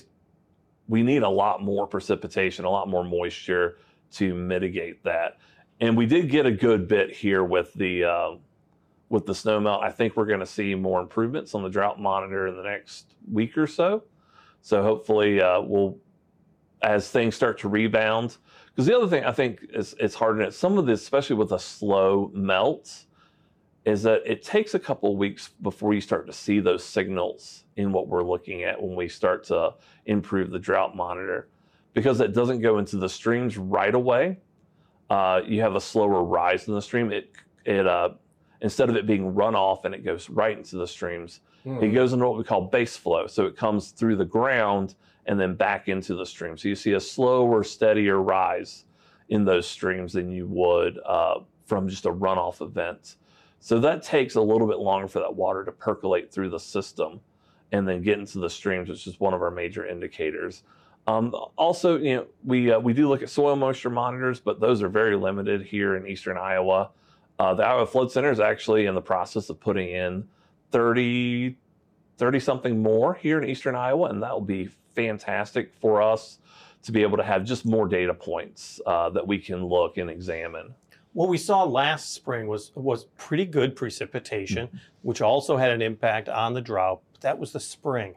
we 0.88 1.02
need 1.02 1.22
a 1.22 1.28
lot 1.28 1.62
more 1.62 1.86
precipitation, 1.86 2.64
a 2.64 2.70
lot 2.70 2.88
more 2.88 3.04
moisture 3.04 3.78
to 4.12 4.34
mitigate 4.34 5.04
that. 5.04 5.38
And 5.80 5.96
we 5.96 6.06
did 6.06 6.30
get 6.30 6.46
a 6.46 6.50
good 6.50 6.88
bit 6.88 7.10
here 7.10 7.44
with 7.44 7.72
the 7.74 8.04
uh, 8.04 8.30
with 9.08 9.26
the 9.26 9.32
snowmelt. 9.32 9.82
I 9.82 9.90
think 9.90 10.16
we're 10.16 10.26
going 10.26 10.40
to 10.40 10.46
see 10.46 10.74
more 10.74 11.00
improvements 11.00 11.54
on 11.54 11.62
the 11.62 11.68
drought 11.68 12.00
monitor 12.00 12.46
in 12.48 12.56
the 12.56 12.62
next 12.62 13.14
week 13.30 13.56
or 13.56 13.66
so. 13.66 14.04
So 14.60 14.82
hopefully, 14.82 15.40
uh, 15.40 15.60
we'll 15.60 15.98
as 16.82 17.10
things 17.10 17.34
start 17.34 17.58
to 17.60 17.68
rebound. 17.68 18.36
Because 18.66 18.86
the 18.86 18.96
other 18.96 19.08
thing 19.08 19.24
I 19.24 19.32
think 19.32 19.60
is 19.72 19.94
it's 19.98 20.14
hard, 20.14 20.40
and 20.40 20.52
some 20.52 20.78
of 20.78 20.86
this, 20.86 21.02
especially 21.02 21.36
with 21.36 21.52
a 21.52 21.58
slow 21.58 22.30
melt, 22.34 23.04
is 23.88 24.02
that 24.02 24.20
it 24.26 24.42
takes 24.42 24.74
a 24.74 24.78
couple 24.78 25.10
of 25.12 25.16
weeks 25.16 25.48
before 25.62 25.94
you 25.94 26.00
start 26.00 26.26
to 26.26 26.32
see 26.32 26.60
those 26.60 26.84
signals 26.84 27.64
in 27.76 27.90
what 27.90 28.06
we're 28.06 28.22
looking 28.22 28.62
at 28.62 28.80
when 28.80 28.94
we 28.94 29.08
start 29.08 29.42
to 29.44 29.72
improve 30.04 30.50
the 30.50 30.58
drought 30.58 30.94
monitor, 30.94 31.48
because 31.94 32.20
it 32.20 32.34
doesn't 32.34 32.60
go 32.60 32.76
into 32.78 32.98
the 32.98 33.08
streams 33.08 33.56
right 33.56 33.94
away. 33.94 34.38
Uh, 35.08 35.40
you 35.46 35.62
have 35.62 35.74
a 35.74 35.80
slower 35.80 36.22
rise 36.22 36.68
in 36.68 36.74
the 36.74 36.82
stream. 36.82 37.10
It 37.10 37.32
it 37.64 37.86
uh, 37.86 38.10
instead 38.60 38.90
of 38.90 38.96
it 38.96 39.06
being 39.06 39.32
runoff 39.32 39.86
and 39.86 39.94
it 39.94 40.04
goes 40.04 40.28
right 40.28 40.56
into 40.58 40.76
the 40.76 40.86
streams, 40.86 41.40
it 41.82 41.88
goes 41.94 42.12
into 42.12 42.26
what 42.28 42.36
we 42.36 42.44
call 42.44 42.60
base 42.62 42.96
flow. 42.96 43.26
So 43.26 43.46
it 43.46 43.56
comes 43.56 43.90
through 43.92 44.16
the 44.16 44.24
ground 44.24 44.96
and 45.26 45.40
then 45.40 45.54
back 45.54 45.88
into 45.88 46.14
the 46.14 46.26
stream. 46.26 46.56
So 46.58 46.68
you 46.68 46.74
see 46.74 46.92
a 46.92 47.00
slower, 47.00 47.64
steadier 47.64 48.20
rise 48.22 48.84
in 49.30 49.44
those 49.44 49.66
streams 49.66 50.12
than 50.12 50.30
you 50.30 50.46
would 50.46 50.98
uh, 51.06 51.40
from 51.64 51.88
just 51.88 52.06
a 52.06 52.12
runoff 52.12 52.60
event. 52.62 53.16
So 53.60 53.80
that 53.80 54.02
takes 54.02 54.36
a 54.36 54.40
little 54.40 54.66
bit 54.66 54.78
longer 54.78 55.08
for 55.08 55.18
that 55.18 55.34
water 55.34 55.64
to 55.64 55.72
percolate 55.72 56.32
through 56.32 56.50
the 56.50 56.60
system 56.60 57.20
and 57.72 57.86
then 57.86 58.02
get 58.02 58.18
into 58.18 58.38
the 58.38 58.48
streams, 58.48 58.88
which 58.88 59.06
is 59.06 59.20
one 59.20 59.34
of 59.34 59.42
our 59.42 59.50
major 59.50 59.86
indicators. 59.86 60.62
Um, 61.06 61.34
also, 61.56 61.98
you 61.98 62.16
know, 62.16 62.26
we 62.44 62.70
uh, 62.70 62.78
we 62.78 62.92
do 62.92 63.08
look 63.08 63.22
at 63.22 63.30
soil 63.30 63.56
moisture 63.56 63.90
monitors, 63.90 64.40
but 64.40 64.60
those 64.60 64.82
are 64.82 64.88
very 64.88 65.16
limited 65.16 65.62
here 65.62 65.96
in 65.96 66.06
eastern 66.06 66.36
Iowa. 66.36 66.90
Uh, 67.38 67.54
the 67.54 67.64
Iowa 67.64 67.86
Flood 67.86 68.12
Center 68.12 68.30
is 68.30 68.40
actually 68.40 68.86
in 68.86 68.94
the 68.94 69.00
process 69.00 69.48
of 69.48 69.60
putting 69.60 69.88
in 69.88 70.28
30, 70.72 71.56
30 72.18 72.40
something 72.40 72.82
more 72.82 73.14
here 73.14 73.40
in 73.40 73.48
eastern 73.48 73.74
Iowa, 73.74 74.10
and 74.10 74.22
that 74.22 74.32
will 74.32 74.40
be 74.40 74.68
fantastic 74.94 75.72
for 75.80 76.02
us 76.02 76.40
to 76.82 76.92
be 76.92 77.02
able 77.02 77.16
to 77.16 77.22
have 77.22 77.44
just 77.44 77.64
more 77.64 77.88
data 77.88 78.12
points 78.12 78.80
uh, 78.86 79.08
that 79.10 79.26
we 79.26 79.38
can 79.38 79.64
look 79.64 79.96
and 79.96 80.10
examine. 80.10 80.74
What 81.18 81.30
we 81.30 81.36
saw 81.36 81.64
last 81.64 82.14
spring 82.14 82.46
was 82.46 82.70
was 82.76 83.06
pretty 83.16 83.44
good 83.44 83.74
precipitation, 83.74 84.68
mm-hmm. 84.68 84.76
which 85.02 85.20
also 85.20 85.56
had 85.56 85.72
an 85.72 85.82
impact 85.82 86.28
on 86.28 86.54
the 86.54 86.60
drought. 86.60 87.00
That 87.22 87.40
was 87.40 87.50
the 87.50 87.58
spring. 87.58 88.14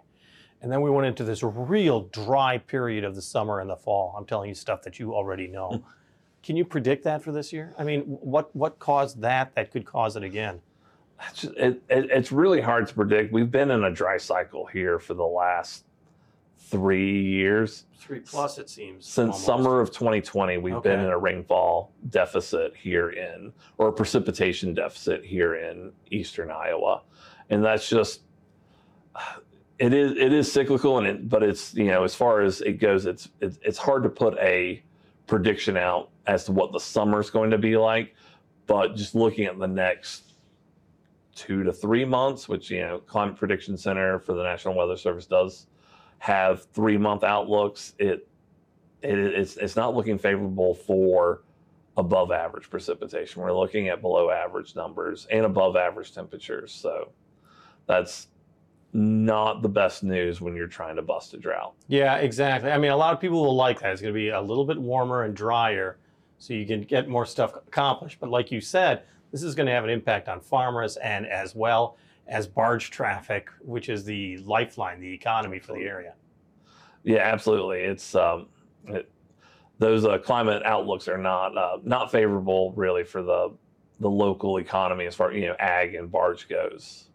And 0.62 0.72
then 0.72 0.82
we 0.82 0.92
went 0.92 1.08
into 1.08 1.24
this 1.24 1.42
real 1.42 2.02
dry 2.02 2.60
period 2.60 3.04
of 3.04 3.16
the 3.16 3.22
summer 3.24 3.60
and 3.60 3.68
the 3.68 3.76
fall. 3.76 4.14
I'm 4.16 4.26
telling 4.26 4.50
you 4.50 4.54
stuff 4.54 4.84
that 4.84 5.00
you 5.00 5.16
already 5.16 5.48
know. 5.48 5.70
Mm. 5.72 5.84
Can 6.44 6.56
you 6.58 6.64
predict 6.64 7.04
that 7.06 7.24
for 7.24 7.32
this 7.32 7.52
year? 7.52 7.74
I 7.76 7.86
mean, 7.86 8.02
what 8.04 8.56
what 8.56 8.78
caused 8.78 9.20
that 9.22 9.56
that 9.56 9.72
could 9.72 9.84
cause 9.84 10.16
it 10.16 10.22
again? 10.22 10.62
It's, 11.28 11.44
it, 11.44 11.82
it, 11.90 12.12
it's 12.12 12.32
really 12.32 12.62
hard 12.62 12.86
to 12.86 12.94
predict. 12.94 13.34
We've 13.34 13.50
been 13.50 13.72
in 13.72 13.84
a 13.84 13.92
dry 13.92 14.18
cycle 14.18 14.68
here 14.68 15.00
for 15.00 15.16
the 15.16 15.26
last 15.26 15.86
three 16.72 17.22
years. 17.22 17.86
Three 17.98 18.22
plus, 18.22 18.58
it 18.58 18.70
seems. 18.70 19.06
Since 19.06 19.18
almost. 19.18 19.46
summer 19.46 19.80
of 19.82 19.92
2020, 19.92 20.58
we've 20.58 20.82
been 20.82 21.02
in 21.02 21.08
a 21.08 21.18
rainfall 21.18 21.92
deficit 22.10 22.74
here 22.76 23.12
in, 23.12 23.54
or 23.78 23.90
a 23.90 23.94
precipitation 23.94 24.74
deficit 24.74 25.24
here 25.24 25.56
in 25.56 25.92
eastern 26.10 26.50
Iowa, 26.50 27.04
and 27.50 27.64
that's 27.64 27.88
just 27.88 28.22
it 29.78 29.94
is 29.94 30.12
it 30.12 30.34
is 30.34 30.52
cyclical, 30.52 30.98
and 30.98 31.08
it, 31.08 31.30
but 31.30 31.44
it's 31.44 31.74
you 31.74 31.86
know 31.86 32.04
as 32.04 32.16
far 32.16 32.42
as 32.42 32.62
it 32.62 32.74
goes, 32.74 33.06
it's 33.06 33.30
it's 33.42 33.60
it's 33.62 33.78
hard 33.78 34.04
to 34.04 34.10
put 34.10 34.38
a 34.40 34.82
prediction 35.28 35.78
out 35.78 36.10
as 36.28 36.46
to 36.46 36.52
what 36.52 36.72
the 36.72 36.80
summer's 36.80 37.30
going 37.30 37.52
to 37.52 37.58
be 37.58 37.78
like, 37.78 38.16
but 38.66 38.96
just 38.96 39.14
looking 39.14 39.46
at 39.46 39.60
the 39.60 39.68
next 39.68 40.34
two 41.36 41.64
to 41.64 41.74
three 41.74 42.06
months, 42.06 42.48
which 42.48 42.70
you 42.72 42.82
know 42.82 43.00
Climate 43.00 43.36
Prediction 43.36 43.78
Center 43.78 44.20
for 44.20 44.34
the 44.34 44.44
National 44.44 44.76
Weather 44.76 44.98
Service 44.98 45.26
does 45.26 45.68
have 46.22 46.66
three 46.66 47.00
month 47.00 47.24
outlooks. 47.24 47.96
It, 47.98 48.28
it 49.02 49.18
it's 49.18 49.58
it's 49.58 49.76
not 49.76 49.96
looking 49.96 50.20
favorable 50.20 50.76
for 50.76 51.42
above 51.98 52.32
average 52.32 52.70
precipitation. 52.70 53.42
We're 53.42 53.58
looking 53.58 53.88
at 53.88 54.02
below 54.04 54.30
average 54.30 54.76
numbers 54.76 55.26
and 55.32 55.46
above 55.46 55.76
average 55.76 56.14
temperatures. 56.14 56.72
So 56.72 57.10
that's 57.88 58.28
not 58.94 59.64
the 59.64 59.70
best 59.70 60.04
news 60.04 60.42
when 60.42 60.56
you're 60.56 60.68
trying 60.68 60.96
to 60.98 61.02
bust 61.02 61.34
a 61.34 61.38
drought. 61.38 61.74
Yeah, 61.88 62.18
exactly. 62.18 62.70
I 62.70 62.78
mean, 62.78 62.92
a 62.92 62.98
lot 62.98 63.14
of 63.14 63.20
people 63.20 63.44
will 63.44 63.56
like 63.56 63.80
that. 63.80 63.92
It's 63.92 64.02
going 64.02 64.14
to 64.14 64.20
be 64.20 64.30
a 64.30 64.42
little 64.42 64.66
bit 64.66 64.78
warmer 64.78 65.24
and 65.24 65.36
drier, 65.36 65.98
so 66.38 66.54
you 66.54 66.68
can 66.68 66.82
get 66.82 67.10
more 67.10 67.26
stuff 67.26 67.56
accomplished. 67.56 68.20
But 68.20 68.30
like 68.30 68.52
you 68.52 68.62
said, 68.62 69.02
this 69.32 69.42
is 69.42 69.56
going 69.56 69.66
to 69.66 69.74
have 69.74 69.86
an 69.86 69.90
impact 69.90 70.30
on 70.30 70.40
farmers 70.40 70.98
and 70.98 71.26
as 71.26 71.56
well 71.56 71.98
as 72.28 72.48
barge 72.48 72.92
traffic, 72.92 73.50
which 73.62 73.90
is 73.90 74.04
the 74.04 74.38
lifeline, 74.40 75.00
the 75.00 75.14
economy 75.14 75.60
for 75.60 75.74
the 75.74 75.84
area. 75.84 76.14
Yeah, 77.04 77.20
absolutely. 77.20 77.80
It's 77.82 78.16
um, 78.16 78.48
it, 78.88 79.12
those 79.80 80.06
uh, 80.06 80.20
climate 80.20 80.62
outlooks 80.64 81.08
are 81.08 81.18
not 81.18 81.58
uh, 81.58 81.78
not 81.84 82.12
favorable 82.12 82.74
really 82.74 83.04
for 83.04 83.22
the 83.22 83.54
the 84.00 84.10
local 84.10 84.58
economy 84.58 85.06
as 85.06 85.16
far 85.16 85.32
you 85.32 85.48
know 85.48 85.56
ag 85.60 85.96
and 85.96 86.12
barge 86.12 86.48
goes. 86.48 87.08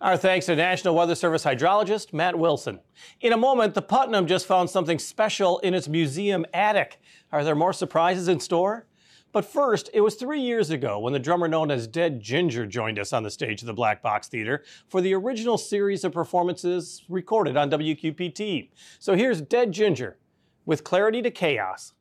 Our 0.00 0.16
thanks 0.16 0.46
to 0.46 0.54
National 0.54 0.94
Weather 0.94 1.16
Service 1.16 1.44
hydrologist 1.44 2.12
Matt 2.12 2.38
Wilson. 2.38 2.78
In 3.20 3.32
a 3.32 3.36
moment, 3.36 3.74
the 3.74 3.82
Putnam 3.82 4.28
just 4.28 4.46
found 4.46 4.70
something 4.70 5.00
special 5.00 5.58
in 5.58 5.74
its 5.74 5.88
museum 5.88 6.46
attic. 6.54 7.00
Are 7.32 7.42
there 7.42 7.56
more 7.56 7.72
surprises 7.72 8.28
in 8.28 8.38
store? 8.38 8.86
But 9.32 9.44
first, 9.44 9.90
it 9.92 10.00
was 10.00 10.14
three 10.14 10.40
years 10.40 10.70
ago 10.70 10.98
when 10.98 11.12
the 11.12 11.18
drummer 11.18 11.48
known 11.48 11.70
as 11.70 11.86
Dead 11.86 12.20
Ginger 12.20 12.66
joined 12.66 12.98
us 12.98 13.12
on 13.12 13.22
the 13.22 13.30
stage 13.30 13.60
of 13.60 13.66
the 13.66 13.74
Black 13.74 14.02
Box 14.02 14.28
Theater 14.28 14.64
for 14.88 15.00
the 15.00 15.14
original 15.14 15.58
series 15.58 16.02
of 16.02 16.12
performances 16.12 17.04
recorded 17.08 17.56
on 17.56 17.70
WQPT. 17.70 18.70
So 18.98 19.14
here's 19.14 19.42
Dead 19.42 19.72
Ginger 19.72 20.16
with 20.64 20.82
Clarity 20.82 21.20
to 21.22 21.30
Chaos. 21.30 21.92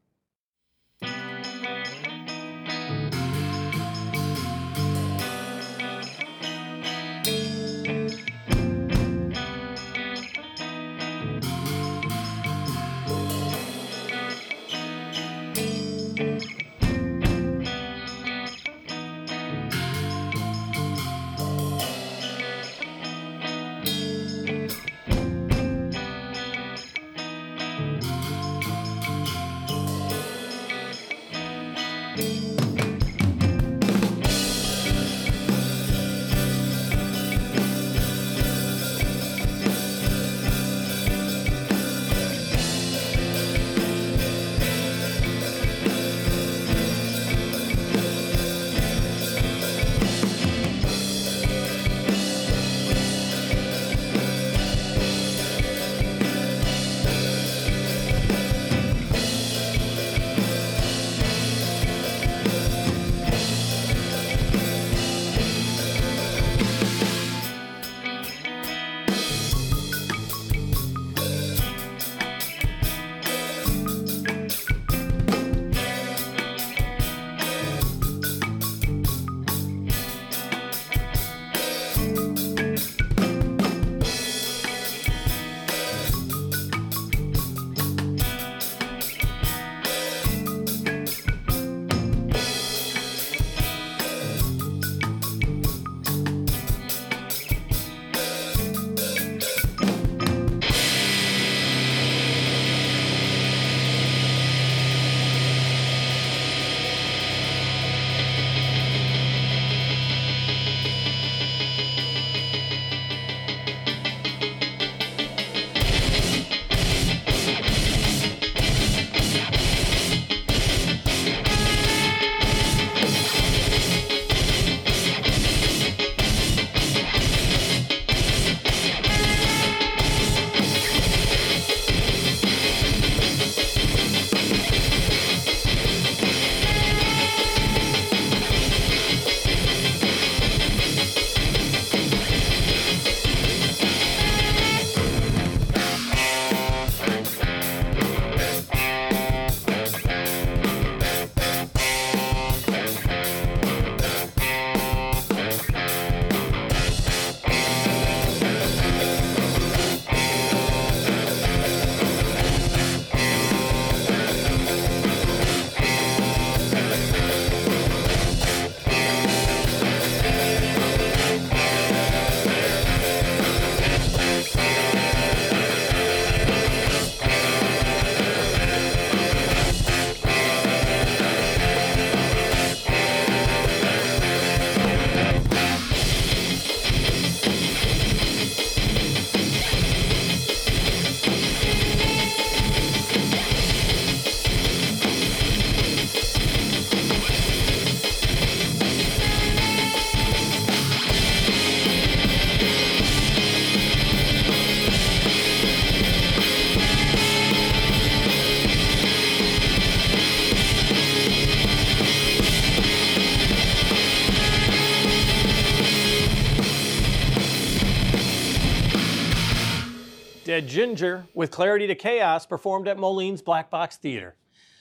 Ginger 220.62 221.26
with 221.34 221.52
Clarity 221.52 221.88
to 221.88 221.96
Chaos 221.96 222.46
performed 222.46 222.88
at 222.88 222.98
Moline's 222.98 223.42
Black 223.42 223.70
Box 223.70 223.98
Theater. 223.98 224.36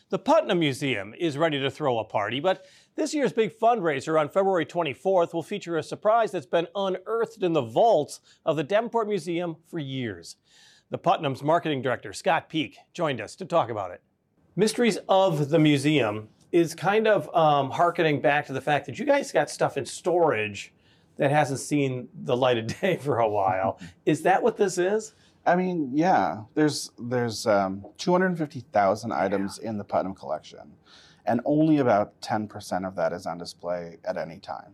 The 0.09 0.19
Putnam 0.19 0.61
Museum 0.61 1.15
is 1.19 1.37
ready 1.37 1.59
to 1.61 1.71
throw 1.71 1.99
a 1.99 2.05
party, 2.05 2.39
but 2.39 2.65
this 2.95 3.13
year's 3.13 3.33
big 3.33 3.53
fundraiser 3.59 4.21
on 4.21 4.29
February 4.29 4.65
24th 4.65 5.35
will 5.35 5.43
feature 5.43 5.77
a 5.77 5.83
surprise 5.83 6.31
that's 6.31 6.47
been 6.47 6.69
unearthed 6.77 7.43
in 7.43 7.53
the 7.53 7.63
vaults 7.63 8.21
of 8.45 8.57
the 8.57 8.63
Davenport 8.63 9.09
Museum 9.09 9.57
for 9.69 9.81
years. 9.81 10.37
The 10.91 10.99
Putnam's 10.99 11.43
marketing 11.43 11.83
director, 11.83 12.13
Scott 12.13 12.49
Peak, 12.49 12.79
joined 12.95 13.21
us 13.21 13.35
to 13.37 13.45
talk 13.45 13.69
about 13.69 13.91
it. 13.91 14.01
Mysteries 14.55 14.99
of 15.09 15.49
the 15.49 15.59
Museum 15.59 16.29
is 16.53 16.75
kind 16.75 17.09
of 17.09 17.29
um, 17.35 17.71
harkening 17.71 18.21
back 18.21 18.47
to 18.47 18.53
the 18.53 18.61
fact 18.61 18.87
that 18.87 18.99
you 18.99 19.05
guys 19.05 19.33
got 19.33 19.51
stuff 19.51 19.77
in 19.77 19.85
storage 19.85 20.73
that 21.17 21.31
hasn't 21.31 21.61
seen 21.61 22.09
the 22.15 22.37
light 22.37 22.59
of 22.59 22.67
day 22.81 22.97
for 22.97 23.19
a 23.19 23.29
while. 23.29 23.81
is 24.05 24.23
that 24.23 24.43
what 24.43 24.57
this 24.57 24.79
is? 24.79 25.15
I 25.47 25.55
mean, 25.55 25.91
yeah. 25.95 26.43
There's 26.55 26.91
there's 26.99 27.47
um, 27.47 27.87
250,000 27.99 29.13
items 29.13 29.59
in 29.59 29.79
the 29.79 29.85
Putnam 29.85 30.15
collection, 30.15 30.73
and 31.25 31.41
only 31.45 31.79
about 31.79 32.21
10% 32.21 32.87
of 32.87 32.97
that 32.97 33.13
is 33.13 33.27
on 33.27 33.39
display 33.39 33.99
at 34.05 34.17
any 34.17 34.39
time. 34.39 34.73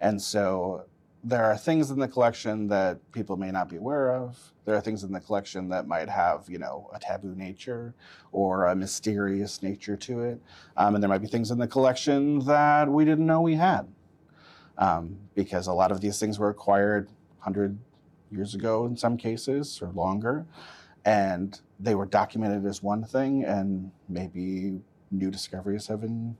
And 0.00 0.20
so 0.20 0.86
there 1.24 1.44
are 1.44 1.56
things 1.56 1.90
in 1.90 1.98
the 1.98 2.08
collection 2.08 2.68
that 2.68 2.98
people 3.12 3.36
may 3.36 3.50
not 3.50 3.68
be 3.68 3.76
aware 3.76 4.14
of. 4.14 4.52
There 4.64 4.74
are 4.76 4.80
things 4.80 5.02
in 5.02 5.12
the 5.12 5.20
collection 5.20 5.68
that 5.70 5.86
might 5.86 6.08
have, 6.08 6.48
you 6.48 6.58
know, 6.58 6.90
a 6.94 6.98
taboo 6.98 7.34
nature 7.34 7.94
or 8.32 8.66
a 8.66 8.76
mysterious 8.76 9.62
nature 9.62 9.96
to 9.96 10.22
it. 10.22 10.40
Um, 10.76 10.94
and 10.94 11.02
there 11.02 11.08
might 11.08 11.22
be 11.22 11.26
things 11.26 11.50
in 11.50 11.58
the 11.58 11.66
collection 11.66 12.40
that 12.46 12.88
we 12.88 13.04
didn't 13.04 13.26
know 13.26 13.40
we 13.40 13.56
had. 13.56 13.88
Um, 14.78 15.18
because 15.34 15.66
a 15.66 15.72
lot 15.72 15.90
of 15.90 16.00
these 16.00 16.20
things 16.20 16.38
were 16.38 16.50
acquired 16.50 17.08
100, 17.38 17.76
years 18.30 18.54
ago 18.54 18.86
in 18.86 18.96
some 18.96 19.16
cases 19.16 19.80
or 19.82 19.88
longer. 19.90 20.46
And 21.04 21.60
they 21.80 21.94
were 21.94 22.06
documented 22.06 22.66
as 22.66 22.82
one 22.82 23.04
thing, 23.04 23.44
and 23.44 23.92
maybe 24.08 24.80
new 25.10 25.30
discoveries 25.30 25.86
have 25.86 26.00
been 26.00 26.36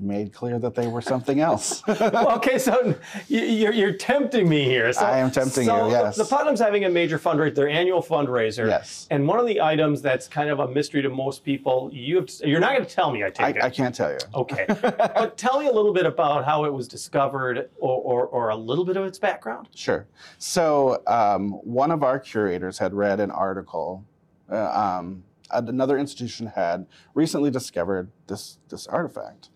made 0.00 0.32
clear 0.32 0.58
that 0.58 0.74
they 0.74 0.86
were 0.86 1.00
something 1.00 1.40
else. 1.40 1.82
well, 1.86 2.36
okay, 2.36 2.58
so 2.58 2.94
you're, 3.28 3.72
you're 3.72 3.92
tempting 3.92 4.48
me 4.48 4.64
here. 4.64 4.92
So, 4.92 5.04
I 5.04 5.18
am 5.18 5.30
tempting 5.30 5.66
so 5.66 5.86
you, 5.86 5.92
yes. 5.92 6.16
The, 6.16 6.24
the 6.24 6.28
Putnam's 6.28 6.60
having 6.60 6.84
a 6.84 6.88
major 6.88 7.18
fundraiser, 7.18 7.54
their 7.54 7.68
annual 7.68 8.02
fundraiser. 8.02 8.68
Yes. 8.68 9.06
And 9.10 9.26
one 9.26 9.38
of 9.38 9.46
the 9.46 9.60
items 9.60 10.02
that's 10.02 10.28
kind 10.28 10.50
of 10.50 10.60
a 10.60 10.68
mystery 10.68 11.02
to 11.02 11.08
most 11.08 11.44
people, 11.44 11.90
you 11.92 12.16
have 12.16 12.26
to, 12.26 12.48
you're 12.48 12.60
not 12.60 12.72
going 12.74 12.86
to 12.86 12.94
tell 12.94 13.10
me, 13.10 13.24
I 13.24 13.30
take 13.30 13.40
I, 13.40 13.48
it. 13.50 13.64
I 13.64 13.70
can't 13.70 13.94
tell 13.94 14.10
you. 14.10 14.18
Okay. 14.34 14.66
but 14.80 15.36
tell 15.36 15.60
me 15.60 15.66
a 15.66 15.72
little 15.72 15.92
bit 15.92 16.06
about 16.06 16.44
how 16.44 16.64
it 16.64 16.72
was 16.72 16.88
discovered 16.88 17.70
or, 17.78 18.00
or, 18.02 18.26
or 18.26 18.48
a 18.50 18.56
little 18.56 18.84
bit 18.84 18.96
of 18.96 19.04
its 19.04 19.18
background. 19.18 19.68
Sure. 19.74 20.06
So, 20.38 21.02
um, 21.06 21.52
one 21.64 21.90
of 21.90 22.02
our 22.02 22.18
curators 22.18 22.78
had 22.78 22.94
read 22.94 23.20
an 23.20 23.30
article. 23.30 24.04
Uh, 24.50 25.00
um, 25.00 25.24
another 25.50 25.98
institution 25.98 26.46
had 26.46 26.86
recently 27.14 27.50
discovered 27.50 28.10
this 28.26 28.58
this 28.68 28.86
artifact 28.86 29.50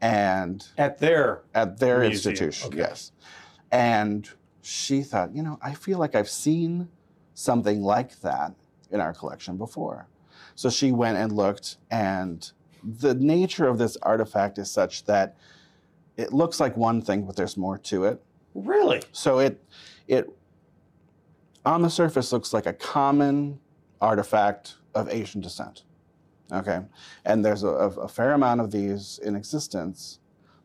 and 0.00 0.66
at 0.78 0.98
their 0.98 1.42
at 1.54 1.78
their 1.78 2.00
museum. 2.00 2.32
institution, 2.32 2.68
Okay. 2.68 2.78
yes. 2.78 3.12
And 3.70 4.28
she 4.62 5.02
thought, 5.02 5.34
you 5.34 5.42
know, 5.42 5.58
I 5.62 5.74
feel 5.74 5.98
like 5.98 6.14
I've 6.14 6.28
seen 6.28 6.88
something 7.34 7.82
like 7.82 8.20
that 8.20 8.54
in 8.90 9.00
our 9.00 9.12
collection 9.12 9.56
before. 9.56 10.06
So 10.54 10.70
she 10.70 10.92
went 10.92 11.18
and 11.18 11.32
looked, 11.32 11.76
and 11.90 12.50
the 12.82 13.14
nature 13.14 13.66
of 13.68 13.78
this 13.78 13.96
artifact 14.02 14.58
is 14.58 14.70
such 14.70 15.04
that 15.04 15.36
it 16.16 16.32
looks 16.32 16.58
like 16.58 16.76
one 16.76 17.00
thing, 17.02 17.22
but 17.26 17.36
there's 17.36 17.56
more 17.56 17.78
to 17.78 18.04
it. 18.04 18.20
Really? 18.54 19.02
So 19.12 19.38
it 19.38 19.62
it 20.06 20.28
on 21.64 21.82
the 21.82 21.90
surface 21.90 22.32
looks 22.32 22.52
like 22.52 22.66
a 22.66 22.72
common 22.72 23.60
artifact 24.00 24.76
of 24.94 25.08
Asian 25.10 25.40
descent. 25.40 25.82
Okay, 26.50 26.80
and 27.24 27.44
there's 27.44 27.62
a, 27.62 27.68
a 27.68 28.08
fair 28.08 28.32
amount 28.32 28.60
of 28.60 28.70
these 28.70 29.20
in 29.22 29.36
existence, 29.36 30.18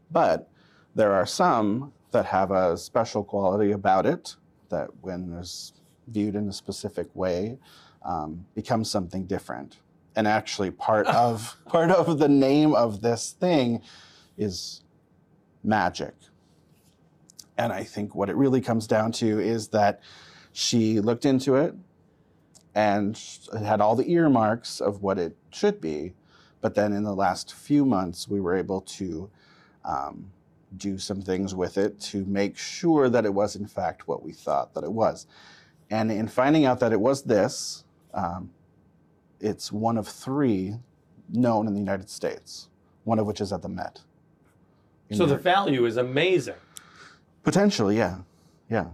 but 0.09 0.49
there 0.95 1.11
are 1.11 1.25
some 1.25 1.91
that 2.11 2.25
have 2.25 2.51
a 2.51 2.77
special 2.77 3.23
quality 3.23 3.71
about 3.71 4.05
it 4.05 4.35
that, 4.69 4.89
when 5.01 5.31
there's 5.31 5.73
viewed 6.07 6.35
in 6.35 6.47
a 6.47 6.53
specific 6.53 7.07
way, 7.13 7.57
um, 8.05 8.45
becomes 8.55 8.89
something 8.89 9.25
different. 9.25 9.79
And 10.15 10.27
actually, 10.27 10.71
part 10.71 11.07
of 11.25 11.57
part 11.65 11.91
of 11.91 12.19
the 12.19 12.29
name 12.29 12.73
of 12.73 13.01
this 13.01 13.31
thing 13.31 13.81
is 14.37 14.81
magic. 15.63 16.13
And 17.57 17.71
I 17.71 17.83
think 17.83 18.15
what 18.15 18.29
it 18.29 18.35
really 18.35 18.61
comes 18.61 18.87
down 18.87 19.11
to 19.13 19.39
is 19.39 19.69
that 19.69 20.01
she 20.51 20.99
looked 20.99 21.25
into 21.25 21.55
it 21.55 21.75
and 22.75 23.19
it 23.53 23.63
had 23.63 23.81
all 23.81 23.95
the 23.95 24.11
earmarks 24.11 24.81
of 24.81 25.01
what 25.01 25.19
it 25.19 25.35
should 25.51 25.79
be. 25.79 26.13
But 26.61 26.75
then 26.75 26.93
in 26.93 27.03
the 27.03 27.13
last 27.13 27.53
few 27.53 27.85
months, 27.85 28.27
we 28.27 28.39
were 28.39 28.55
able 28.55 28.81
to 28.81 29.29
um, 29.83 30.31
do 30.77 30.97
some 30.97 31.21
things 31.21 31.53
with 31.53 31.77
it 31.77 31.99
to 31.99 32.25
make 32.25 32.57
sure 32.57 33.09
that 33.09 33.25
it 33.25 33.33
was, 33.33 33.55
in 33.55 33.67
fact, 33.67 34.07
what 34.07 34.23
we 34.23 34.31
thought 34.31 34.73
that 34.73 34.83
it 34.83 34.91
was. 34.91 35.27
And 35.89 36.11
in 36.11 36.27
finding 36.27 36.65
out 36.65 36.79
that 36.79 36.93
it 36.93 36.99
was 36.99 37.23
this, 37.23 37.83
um, 38.13 38.49
it's 39.39 39.71
one 39.71 39.97
of 39.97 40.07
three 40.07 40.75
known 41.29 41.67
in 41.67 41.73
the 41.73 41.79
United 41.79 42.09
States, 42.09 42.69
one 43.03 43.19
of 43.19 43.27
which 43.27 43.41
is 43.41 43.51
at 43.51 43.61
the 43.61 43.69
Met. 43.69 44.01
So 45.11 45.25
the 45.25 45.37
value 45.37 45.85
is 45.85 45.97
amazing. 45.97 46.55
potentially, 47.43 47.97
yeah, 47.97 48.19
yeah. 48.69 48.87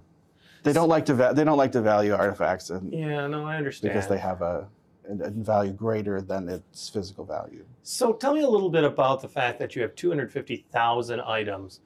They 0.64 0.74
don't 0.74 0.90
like 0.90 1.06
to 1.06 1.14
va- 1.14 1.34
they 1.36 1.44
don't 1.44 1.58
like 1.58 1.72
to 1.74 1.82
value 1.82 2.14
artifacts 2.14 2.70
and, 2.70 2.92
Yeah, 2.94 3.28
no, 3.28 3.46
I 3.46 3.56
understand. 3.58 3.94
because 3.94 4.10
they 4.10 4.18
have 4.18 4.42
a, 4.42 4.68
a 5.10 5.30
value 5.30 5.72
greater 5.74 6.22
than 6.22 6.50
its 6.50 6.90
physical 6.90 7.26
value. 7.26 7.66
So 7.84 8.14
tell 8.14 8.34
me 8.34 8.42
a 8.42 8.50
little 8.50 8.70
bit 8.70 8.84
about 8.84 9.22
the 9.22 9.28
fact 9.30 9.60
that 9.60 9.76
you 9.76 9.82
have 9.82 9.96
250,000 9.96 11.22
items, 11.22 11.80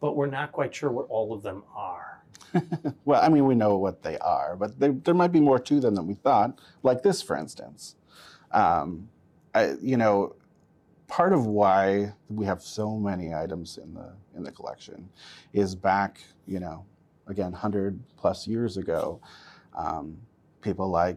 but 0.00 0.16
we're 0.16 0.26
not 0.26 0.52
quite 0.52 0.74
sure 0.74 0.90
what 0.90 1.06
all 1.08 1.32
of 1.32 1.42
them 1.42 1.62
are. 1.74 2.22
Well, 3.04 3.22
I 3.22 3.28
mean, 3.28 3.46
we 3.46 3.54
know 3.54 3.76
what 3.76 4.02
they 4.02 4.18
are, 4.18 4.56
but 4.56 4.78
there, 4.78 4.92
there 4.92 5.14
might 5.14 5.30
be 5.32 5.40
more 5.40 5.58
to 5.58 5.80
them 5.80 5.94
than 5.94 6.06
we 6.06 6.14
thought. 6.14 6.58
Like 6.82 7.02
this, 7.02 7.22
for 7.22 7.36
instance. 7.36 7.96
Um, 8.52 9.08
I, 9.54 9.74
you 9.80 9.96
know, 9.96 10.34
part 11.06 11.32
of 11.32 11.46
why 11.46 12.12
we 12.28 12.46
have 12.46 12.62
so 12.62 12.96
many 12.96 13.32
items 13.34 13.78
in 13.78 13.94
the 13.94 14.12
in 14.36 14.42
the 14.44 14.50
collection 14.52 15.08
is 15.52 15.74
back, 15.74 16.20
you 16.46 16.60
know, 16.60 16.84
again, 17.30 17.52
hundred 17.52 17.98
plus 18.16 18.46
years 18.46 18.76
ago, 18.76 19.20
um, 19.76 20.16
people 20.60 20.88
like 20.88 21.16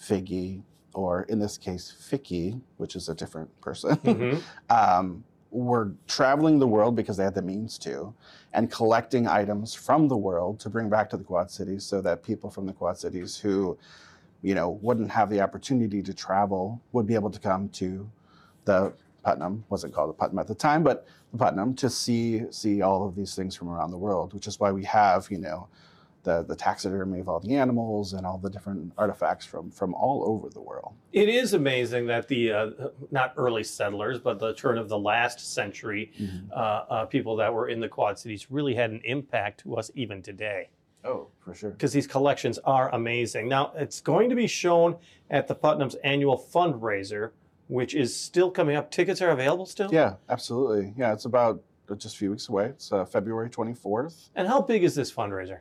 Figgy, 0.00 0.62
or 0.94 1.22
in 1.24 1.38
this 1.38 1.58
case, 1.58 1.94
Ficky, 2.00 2.60
which 2.78 2.96
is 2.96 3.08
a 3.08 3.14
different 3.14 3.48
person. 3.60 3.96
Mhm. 3.96 4.42
um, 4.70 5.24
were 5.50 5.92
traveling 6.06 6.60
the 6.60 6.66
world 6.66 6.94
because 6.94 7.16
they 7.16 7.24
had 7.24 7.34
the 7.34 7.42
means 7.42 7.76
to, 7.76 8.14
and 8.52 8.70
collecting 8.70 9.26
items 9.26 9.74
from 9.74 10.06
the 10.06 10.16
world 10.16 10.60
to 10.60 10.70
bring 10.70 10.88
back 10.88 11.10
to 11.10 11.16
the 11.16 11.24
Quad 11.24 11.50
Cities 11.50 11.82
so 11.84 12.00
that 12.00 12.22
people 12.22 12.50
from 12.50 12.66
the 12.66 12.72
Quad 12.72 12.96
Cities 12.96 13.36
who, 13.36 13.76
you 14.42 14.54
know, 14.54 14.78
wouldn't 14.80 15.10
have 15.10 15.28
the 15.28 15.40
opportunity 15.40 16.02
to 16.02 16.14
travel 16.14 16.80
would 16.92 17.04
be 17.06 17.14
able 17.14 17.30
to 17.30 17.40
come 17.40 17.68
to 17.70 18.08
the 18.64 18.92
Putnam, 19.22 19.64
wasn't 19.68 19.94
called 19.94 20.10
the 20.10 20.14
Putnam 20.14 20.38
at 20.38 20.46
the 20.46 20.54
time, 20.54 20.82
but 20.82 21.06
the 21.32 21.38
Putnam 21.38 21.74
to 21.76 21.90
see 21.90 22.42
see 22.50 22.82
all 22.82 23.06
of 23.06 23.14
these 23.14 23.34
things 23.34 23.54
from 23.54 23.68
around 23.68 23.90
the 23.90 23.98
world, 23.98 24.34
which 24.34 24.46
is 24.46 24.58
why 24.58 24.72
we 24.72 24.84
have, 24.84 25.30
you 25.30 25.38
know, 25.38 25.68
the, 26.22 26.42
the 26.42 26.54
taxidermy 26.56 27.20
of 27.20 27.28
all 27.28 27.40
the 27.40 27.54
animals 27.54 28.12
and 28.12 28.26
all 28.26 28.38
the 28.38 28.50
different 28.50 28.92
artifacts 28.98 29.46
from 29.46 29.70
from 29.70 29.94
all 29.94 30.24
over 30.26 30.48
the 30.50 30.60
world. 30.60 30.92
It 31.12 31.28
is 31.28 31.54
amazing 31.54 32.06
that 32.06 32.28
the, 32.28 32.52
uh, 32.52 32.70
not 33.10 33.32
early 33.36 33.64
settlers, 33.64 34.20
but 34.20 34.38
the 34.38 34.54
turn 34.54 34.78
of 34.78 34.88
the 34.88 34.98
last 34.98 35.54
century 35.54 36.12
uh, 36.52 36.54
uh, 36.54 37.06
people 37.06 37.36
that 37.36 37.52
were 37.52 37.68
in 37.68 37.80
the 37.80 37.88
Quad 37.88 38.18
Cities 38.18 38.50
really 38.50 38.74
had 38.74 38.90
an 38.90 39.00
impact 39.04 39.60
to 39.60 39.76
us 39.76 39.90
even 39.94 40.22
today. 40.22 40.68
Oh, 41.04 41.28
for 41.38 41.54
sure. 41.54 41.70
because 41.70 41.92
these 41.92 42.06
collections 42.06 42.58
are 42.58 42.94
amazing. 42.94 43.48
Now, 43.48 43.72
it's 43.74 44.02
going 44.02 44.28
to 44.28 44.36
be 44.36 44.46
shown 44.46 44.96
at 45.30 45.48
the 45.48 45.54
Putnam's 45.54 45.94
annual 45.96 46.36
fundraiser, 46.38 47.30
which 47.70 47.94
is 47.94 48.14
still 48.14 48.50
coming 48.50 48.74
up. 48.74 48.90
Tickets 48.90 49.22
are 49.22 49.30
available 49.30 49.64
still? 49.64 49.88
Yeah, 49.92 50.14
absolutely. 50.28 50.92
Yeah, 50.96 51.12
it's 51.12 51.24
about 51.24 51.62
just 51.96 52.16
a 52.16 52.18
few 52.18 52.30
weeks 52.30 52.48
away. 52.48 52.66
It's 52.66 52.92
uh, 52.92 53.04
February 53.04 53.48
24th. 53.48 54.30
And 54.34 54.48
how 54.48 54.60
big 54.60 54.82
is 54.82 54.94
this 54.94 55.12
fundraiser? 55.12 55.60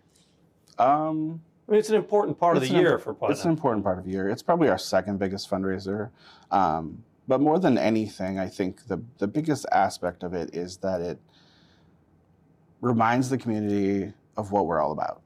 Um, 0.80 1.42
I 1.68 1.72
mean, 1.72 1.80
it's 1.80 1.90
an 1.90 1.96
important 1.96 2.40
part 2.40 2.58
of 2.58 2.64
the 2.64 2.70
an 2.70 2.76
year 2.76 2.98
for 2.98 3.16
It's 3.30 3.46
an 3.46 3.52
important 3.52 3.84
part 3.84 4.00
of 4.00 4.06
the 4.06 4.12
year. 4.12 4.28
It's 4.30 4.42
probably 4.42 4.70
our 4.70 4.78
second 4.78 5.20
biggest 5.20 5.50
fundraiser. 5.50 6.10
Um, 6.50 7.04
but 7.28 7.42
more 7.42 7.60
than 7.60 7.78
anything, 7.78 8.40
I 8.40 8.48
think 8.48 8.88
the, 8.88 9.00
the 9.20 9.28
biggest 9.28 9.68
aspect 9.72 10.24
of 10.24 10.34
it 10.34 10.56
is 10.56 10.78
that 10.78 11.02
it 11.02 11.20
reminds 12.82 13.30
the 13.30 13.38
community 13.38 14.14
of 14.36 14.52
what 14.52 14.66
we're 14.66 14.82
all 14.82 14.94
about. 14.94 15.22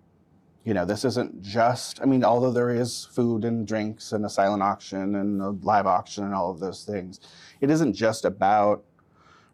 You 0.63 0.73
know, 0.73 0.85
this 0.85 1.03
isn't 1.03 1.41
just, 1.41 2.01
I 2.01 2.05
mean, 2.05 2.23
although 2.23 2.51
there 2.51 2.69
is 2.69 3.05
food 3.11 3.43
and 3.43 3.67
drinks 3.67 4.13
and 4.13 4.25
a 4.25 4.29
silent 4.29 4.63
auction 4.63 5.15
and 5.15 5.41
a 5.41 5.49
live 5.49 5.85
auction 5.85 6.23
and 6.23 6.33
all 6.33 6.49
of 6.51 6.59
those 6.59 6.85
things, 6.85 7.19
it 7.59 7.69
isn't 7.69 7.93
just 7.93 8.23
about 8.23 8.83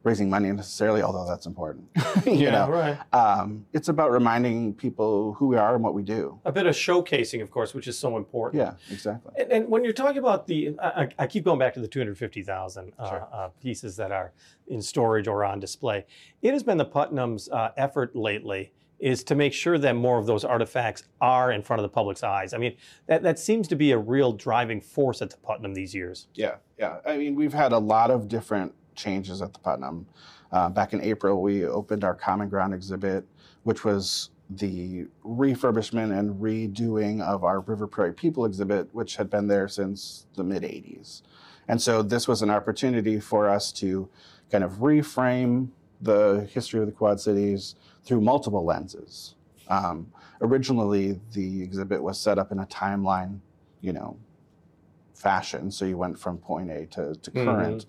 raising 0.03 0.29
money 0.29 0.51
necessarily, 0.51 1.01
although 1.01 1.25
that's 1.27 1.45
important. 1.45 1.85
you 2.25 2.33
yeah, 2.33 2.51
know, 2.51 2.69
right. 2.69 2.97
um, 3.13 3.65
it's 3.73 3.89
about 3.89 4.11
reminding 4.11 4.73
people 4.73 5.33
who 5.33 5.47
we 5.47 5.57
are 5.57 5.73
and 5.75 5.83
what 5.83 5.93
we 5.93 6.03
do. 6.03 6.39
A 6.45 6.51
bit 6.51 6.67
of 6.67 6.75
showcasing, 6.75 7.41
of 7.41 7.51
course, 7.51 7.73
which 7.73 7.87
is 7.87 7.97
so 7.97 8.15
important. 8.15 8.61
Yeah, 8.61 8.73
exactly. 8.93 9.33
And, 9.37 9.51
and 9.51 9.67
when 9.67 9.83
you're 9.83 9.93
talking 9.93 10.19
about 10.19 10.47
the, 10.47 10.75
I, 10.81 11.09
I- 11.17 11.27
keep 11.27 11.43
going 11.43 11.59
back 11.59 11.73
to 11.73 11.79
the 11.79 11.87
250,000 11.87 12.93
uh, 12.97 13.09
Sure. 13.09 13.27
uh, 13.33 13.49
pieces 13.61 13.95
that 13.97 14.11
are 14.11 14.31
in 14.67 14.81
storage 14.81 15.27
or 15.27 15.43
on 15.43 15.59
display. 15.59 16.05
It 16.41 16.53
has 16.53 16.63
been 16.63 16.77
the 16.77 16.85
Putnam's 16.85 17.49
uh, 17.49 17.71
effort 17.75 18.15
lately 18.15 18.71
is 18.99 19.23
to 19.23 19.35
make 19.35 19.53
sure 19.53 19.77
that 19.77 19.95
more 19.95 20.19
of 20.19 20.25
those 20.25 20.43
artifacts 20.43 21.03
are 21.21 21.51
in 21.51 21.63
front 21.63 21.79
of 21.79 21.83
the 21.83 21.93
public's 21.93 22.23
eyes. 22.23 22.53
I 22.53 22.57
mean, 22.57 22.75
that, 23.07 23.23
that 23.23 23.39
seems 23.39 23.67
to 23.69 23.75
be 23.75 23.91
a 23.91 23.97
real 23.97 24.33
driving 24.33 24.81
force 24.81 25.21
at 25.21 25.29
the 25.29 25.37
Putnam 25.37 25.73
these 25.73 25.95
years. 25.95 26.27
Yeah, 26.33 26.55
yeah. 26.77 26.97
I 27.05 27.17
mean, 27.17 27.35
we've 27.35 27.53
had 27.53 27.71
a 27.71 27.77
lot 27.77 28.11
of 28.11 28.27
different 28.27 28.73
changes 28.95 29.41
at 29.41 29.53
the 29.53 29.59
Putnam. 29.59 30.05
Uh, 30.51 30.69
back 30.69 30.93
in 30.93 31.01
April, 31.01 31.41
we 31.41 31.65
opened 31.65 32.03
our 32.03 32.15
Common 32.15 32.49
Ground 32.49 32.73
exhibit, 32.73 33.25
which 33.63 33.85
was 33.85 34.31
the 34.49 35.05
refurbishment 35.23 36.17
and 36.17 36.41
redoing 36.41 37.21
of 37.21 37.43
our 37.43 37.59
River 37.61 37.87
Prairie 37.87 38.13
People 38.13 38.45
exhibit, 38.45 38.89
which 38.93 39.15
had 39.15 39.29
been 39.29 39.47
there 39.47 39.67
since 39.67 40.25
the 40.35 40.43
mid 40.43 40.63
80s. 40.63 41.21
And 41.67 41.79
so 41.79 42.01
this 42.01 42.27
was 42.27 42.41
an 42.41 42.49
opportunity 42.49 43.19
for 43.19 43.47
us 43.47 43.71
to 43.73 44.09
kind 44.51 44.63
of 44.63 44.73
reframe 44.73 45.69
the 46.01 46.49
history 46.51 46.79
of 46.79 46.87
the 46.87 46.91
Quad 46.91 47.19
Cities 47.19 47.75
through 48.03 48.21
multiple 48.21 48.63
lenses. 48.65 49.35
Um, 49.67 50.11
originally, 50.41 51.19
the 51.33 51.61
exhibit 51.61 52.01
was 52.01 52.19
set 52.19 52.39
up 52.39 52.51
in 52.51 52.59
a 52.59 52.65
timeline, 52.65 53.39
you 53.81 53.93
know, 53.93 54.17
fashion. 55.13 55.69
So 55.71 55.85
you 55.85 55.97
went 55.97 56.17
from 56.17 56.37
point 56.37 56.71
A 56.71 56.85
to, 56.87 57.13
to 57.15 57.31
Mhm. 57.31 57.45
current. 57.45 57.85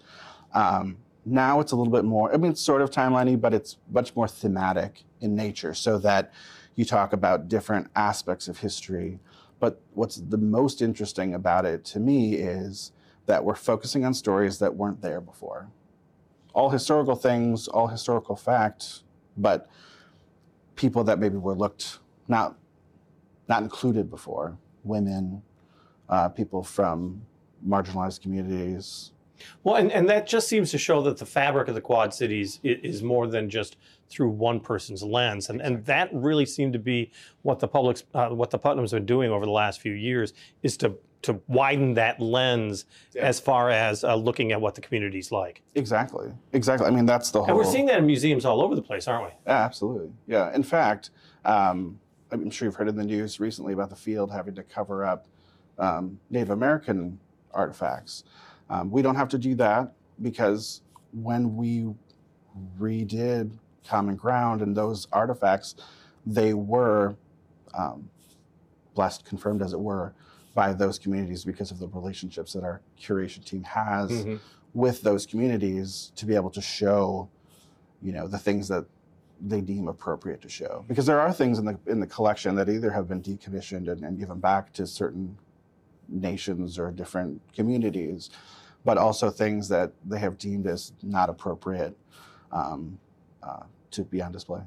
Um, 0.53 0.99
now 1.25 1.61
it's 1.61 1.73
a 1.73 1.77
little 1.77 1.92
bit 1.92 2.05
more, 2.05 2.33
I 2.33 2.37
mean, 2.38 2.51
it's 2.51 2.61
sort 2.61 2.83
of 2.83 2.90
timeliney, 2.90 3.40
but 3.40 3.55
it's 3.55 3.77
much 3.90 4.16
more 4.16 4.27
thematic 4.27 5.05
in 5.20 5.35
nature 5.35 5.75
so 5.75 5.99
that 5.99 6.33
you 6.75 6.85
talk 6.85 7.12
about 7.12 7.49
different 7.49 7.88
aspects 7.94 8.49
of 8.49 8.59
history. 8.59 9.20
But 9.59 9.81
what's 9.92 10.16
the 10.16 10.38
most 10.38 10.81
interesting 10.81 11.35
about 11.35 11.66
it 11.66 11.85
to 11.87 12.01
me 12.01 12.35
is 12.35 12.92
that 13.27 13.44
we're 13.44 13.55
focusing 13.55 14.05
on 14.05 14.14
stories 14.14 14.59
that 14.59 14.75
weren't 14.75 15.03
there 15.03 15.20
before. 15.20 15.68
All 16.55 16.70
historical 16.70 17.14
things, 17.16 17.68
all 17.68 17.88
historical 17.88 18.35
facts, 18.35 19.05
but 19.37 19.68
people 20.81 21.05
that 21.05 21.19
maybe 21.19 21.37
were 21.37 21.55
looked 21.55 21.99
not 22.27 22.57
not 23.49 23.62
included 23.62 24.09
before, 24.09 24.57
women, 24.83 25.43
uh, 26.09 26.29
people 26.29 26.62
from 26.62 27.21
marginalized 27.69 28.23
communities. 28.23 29.12
Well, 29.64 29.75
and, 29.75 29.90
and 29.90 30.09
that 30.09 30.27
just 30.27 30.49
seems 30.49 30.71
to 30.71 30.79
show 30.79 31.03
that 31.03 31.19
the 31.19 31.27
fabric 31.27 31.69
of 31.69 31.75
the 31.75 31.81
Quad 31.81 32.14
Cities 32.14 32.61
is 32.62 33.03
more 33.03 33.27
than 33.27 33.51
just 33.51 33.77
through 34.09 34.31
one 34.31 34.61
person's 34.61 35.03
lens, 35.03 35.51
and 35.51 35.61
and 35.61 35.85
that 35.85 36.09
really 36.12 36.47
seemed 36.47 36.73
to 36.73 36.79
be 36.79 37.11
what 37.43 37.59
the 37.59 37.69
public's 37.69 38.05
uh, 38.14 38.29
what 38.29 38.51
the 38.51 38.59
Putnam's 38.59 38.93
been 38.93 39.07
doing 39.07 39.31
over 39.31 39.45
the 39.45 39.53
last 39.53 39.81
few 39.81 39.93
years 39.93 40.33
is 40.62 40.79
to 40.79 40.95
to 41.22 41.40
widen 41.48 41.94
that 41.94 42.20
lens 42.20 42.87
Yeah. 43.14 43.22
as 43.22 43.38
far 43.40 43.70
as 43.70 44.04
uh, 44.04 44.14
looking 44.14 44.52
at 44.52 44.61
what 44.61 44.74
the 44.74 44.80
community's 44.80 45.30
like. 45.30 45.62
Exactly, 45.74 46.33
exactly. 46.52 46.87
I 46.87 46.90
mean, 46.90 47.06
that's 47.06 47.30
the 47.30 47.40
whole. 47.40 47.48
And 47.48 47.56
we're 47.56 47.64
seeing 47.70 47.87
that 47.87 47.98
in 47.98 48.06
museums 48.06 48.44
all 48.44 48.62
over 48.62 48.74
the 48.74 48.83
place, 48.83 49.06
aren't 49.06 49.24
we? 49.24 49.30
Yeah, 49.46 49.64
absolutely. 49.64 50.11
Yeah. 50.26 50.54
In 50.54 50.62
fact, 50.62 51.11
um, 51.44 51.98
I'm 52.30 52.50
sure 52.50 52.66
you've 52.66 52.76
heard 52.76 52.88
in 52.88 52.96
the 52.96 53.04
news 53.04 53.38
recently 53.40 53.72
about 53.72 53.90
the 53.90 53.96
field 53.96 54.30
having 54.30 54.54
to 54.54 54.62
cover 54.62 55.04
up 55.04 55.26
um, 55.78 56.18
Native 56.30 56.50
American 56.50 57.18
artifacts. 57.52 58.24
Um, 58.70 58.90
we 58.90 59.02
don't 59.02 59.16
have 59.16 59.28
to 59.30 59.38
do 59.38 59.54
that 59.56 59.92
because 60.22 60.83
when 61.12 61.56
we 61.56 61.88
redid 62.78 63.52
Common 63.87 64.16
Ground 64.16 64.62
and 64.62 64.76
those 64.76 65.09
artifacts, 65.12 65.74
they 66.24 66.54
were 66.54 67.16
um, 67.74 68.09
blessed, 68.94 69.24
confirmed 69.24 69.62
as 69.62 69.72
it 69.72 69.80
were, 69.80 70.14
by 70.54 70.72
those 70.72 70.98
communities 70.98 71.44
because 71.44 71.70
of 71.70 71.78
the 71.78 71.88
relationships 71.88 72.52
that 72.52 72.64
our 72.64 72.80
curation 72.98 73.44
team 73.44 73.62
has 73.62 74.10
Mhm. 74.10 74.40
with 74.74 75.02
those 75.02 75.26
communities 75.26 76.12
to 76.16 76.26
be 76.26 76.34
able 76.34 76.50
to 76.50 76.60
show, 76.60 77.28
you 78.02 78.12
know, 78.12 78.26
the 78.26 78.38
things 78.38 78.68
that 78.68 78.84
they 79.40 79.60
deem 79.60 79.88
appropriate 79.88 80.40
to 80.42 80.48
show. 80.48 80.84
Because 80.86 81.06
there 81.06 81.20
are 81.20 81.32
things 81.32 81.58
in 81.58 81.64
the 81.64 81.78
in 81.86 82.00
the 82.00 82.06
collection 82.06 82.56
that 82.56 82.68
either 82.68 82.90
have 82.90 83.08
been 83.08 83.22
decommissioned 83.22 83.88
and, 83.90 84.04
and 84.04 84.18
given 84.18 84.38
back 84.38 84.72
to 84.74 84.86
certain 84.86 85.38
nations 86.08 86.78
or 86.78 86.90
different 86.90 87.40
communities, 87.54 88.30
but 88.84 88.98
also 88.98 89.30
things 89.30 89.68
that 89.68 89.92
they 90.04 90.18
have 90.18 90.36
deemed 90.36 90.66
as 90.66 90.92
not 91.02 91.30
appropriate 91.30 91.96
um, 92.52 92.98
uh, 93.42 93.62
to 93.92 94.04
be 94.04 94.20
on 94.20 94.32
display. 94.32 94.60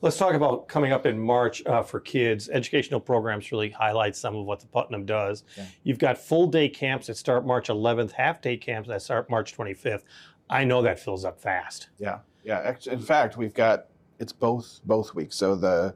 Let's 0.00 0.16
talk 0.16 0.34
about 0.34 0.68
coming 0.68 0.92
up 0.92 1.06
in 1.06 1.18
March 1.18 1.64
uh, 1.66 1.82
for 1.82 2.00
kids. 2.00 2.48
Educational 2.48 3.00
programs 3.00 3.50
really 3.50 3.70
highlight 3.70 4.16
some 4.16 4.36
of 4.36 4.44
what 4.46 4.60
the 4.60 4.66
Putnam 4.66 5.04
does. 5.06 5.44
Yeah. 5.56 5.66
You've 5.82 5.98
got 5.98 6.18
full 6.18 6.46
day 6.46 6.68
camps 6.68 7.08
that 7.08 7.16
start 7.16 7.46
March 7.46 7.68
11th, 7.68 8.12
half 8.12 8.40
day 8.40 8.56
camps 8.56 8.88
that 8.88 9.02
start 9.02 9.28
March 9.28 9.56
25th. 9.56 10.02
I 10.50 10.64
know 10.64 10.82
that 10.82 10.98
fills 10.98 11.24
up 11.24 11.40
fast. 11.40 11.88
Yeah, 11.98 12.20
yeah. 12.44 12.74
In 12.86 13.00
fact, 13.00 13.36
we've 13.36 13.54
got 13.54 13.86
it's 14.18 14.32
both 14.32 14.80
both 14.84 15.14
weeks. 15.14 15.36
So 15.36 15.54
the 15.54 15.94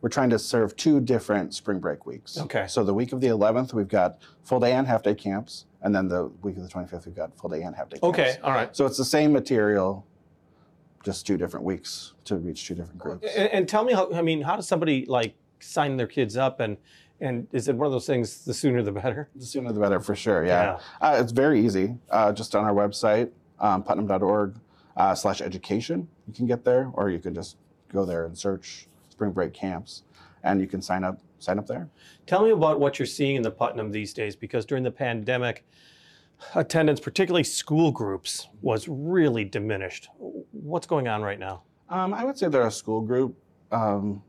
we're 0.00 0.08
trying 0.08 0.30
to 0.30 0.38
serve 0.38 0.76
two 0.76 1.00
different 1.00 1.54
spring 1.54 1.78
break 1.78 2.06
weeks. 2.06 2.36
Okay. 2.36 2.66
So 2.66 2.82
the 2.82 2.92
week 2.92 3.12
of 3.12 3.20
the 3.20 3.28
11th, 3.28 3.72
we've 3.72 3.86
got 3.86 4.18
full 4.42 4.58
day 4.58 4.72
and 4.72 4.84
half 4.84 5.04
day 5.04 5.14
camps, 5.14 5.66
and 5.80 5.94
then 5.94 6.08
the 6.08 6.24
week 6.42 6.56
of 6.56 6.64
the 6.64 6.68
25th, 6.68 7.06
we've 7.06 7.14
got 7.14 7.36
full 7.38 7.48
day 7.48 7.62
and 7.62 7.74
half 7.76 7.88
day. 7.88 7.98
Camps. 7.98 8.18
Okay, 8.18 8.36
all 8.42 8.50
right. 8.50 8.74
So 8.76 8.84
it's 8.84 8.98
the 8.98 9.04
same 9.04 9.32
material, 9.32 10.04
just 11.02 11.26
two 11.26 11.36
different 11.36 11.64
weeks 11.64 12.12
to 12.24 12.36
reach 12.36 12.66
two 12.66 12.74
different 12.74 12.98
groups. 12.98 13.26
And, 13.36 13.48
and 13.50 13.68
tell 13.68 13.84
me 13.84 13.92
how, 13.92 14.10
I 14.12 14.22
mean, 14.22 14.42
how 14.42 14.56
does 14.56 14.68
somebody 14.68 15.04
like 15.06 15.34
sign 15.60 15.96
their 15.96 16.06
kids 16.06 16.36
up 16.36 16.60
and 16.60 16.76
and 17.20 17.46
is 17.52 17.68
it 17.68 17.76
one 17.76 17.86
of 17.86 17.92
those 17.92 18.06
things 18.06 18.44
the 18.44 18.52
sooner 18.54 18.82
the 18.82 18.90
better? 18.90 19.28
The 19.36 19.46
sooner 19.46 19.70
the 19.72 19.78
better, 19.78 20.00
for 20.00 20.16
sure. 20.16 20.44
Yeah, 20.44 20.80
Uh, 21.00 21.18
it's 21.20 21.30
very 21.30 21.64
easy. 21.64 21.96
Uh, 22.10 22.32
just 22.32 22.56
on 22.56 22.64
our 22.64 22.74
website, 22.74 23.30
um, 23.60 23.84
putnam.org 23.84 24.56
uh, 24.96 25.14
slash 25.14 25.40
education. 25.40 26.08
You 26.26 26.34
can 26.34 26.46
get 26.46 26.64
there, 26.64 26.90
or 26.94 27.10
you 27.10 27.20
can 27.20 27.32
just 27.32 27.58
go 27.92 28.04
there 28.04 28.24
and 28.24 28.36
search 28.36 28.88
spring 29.08 29.30
break 29.30 29.52
camps, 29.52 30.02
and 30.42 30.60
you 30.60 30.66
can 30.66 30.82
sign 30.82 31.04
up. 31.04 31.20
Sign 31.38 31.58
up 31.60 31.66
there. 31.68 31.88
Tell 32.26 32.44
me 32.44 32.50
about 32.50 32.78
what 32.80 32.98
you're 33.00 33.06
seeing 33.06 33.34
in 33.36 33.42
the 33.42 33.50
Putnam 33.50 33.90
these 33.90 34.12
days 34.12 34.34
because 34.36 34.64
during 34.64 34.84
the 34.84 34.92
pandemic, 34.92 35.64
attendance, 36.54 37.00
particularly 37.00 37.44
school 37.44 37.90
groups, 37.92 38.48
was 38.60 38.88
really 38.88 39.44
diminished. 39.44 40.08
What's 40.18 40.86
going 40.86 41.08
on 41.08 41.22
right 41.22 41.38
now? 41.38 41.62
Um, 41.88 42.14
I 42.14 42.24
would 42.24 42.38
say 42.38 42.48
they're 42.48 42.66
a 42.66 42.70
school 42.70 43.00
group. 43.00 43.36
Um, 43.70 44.22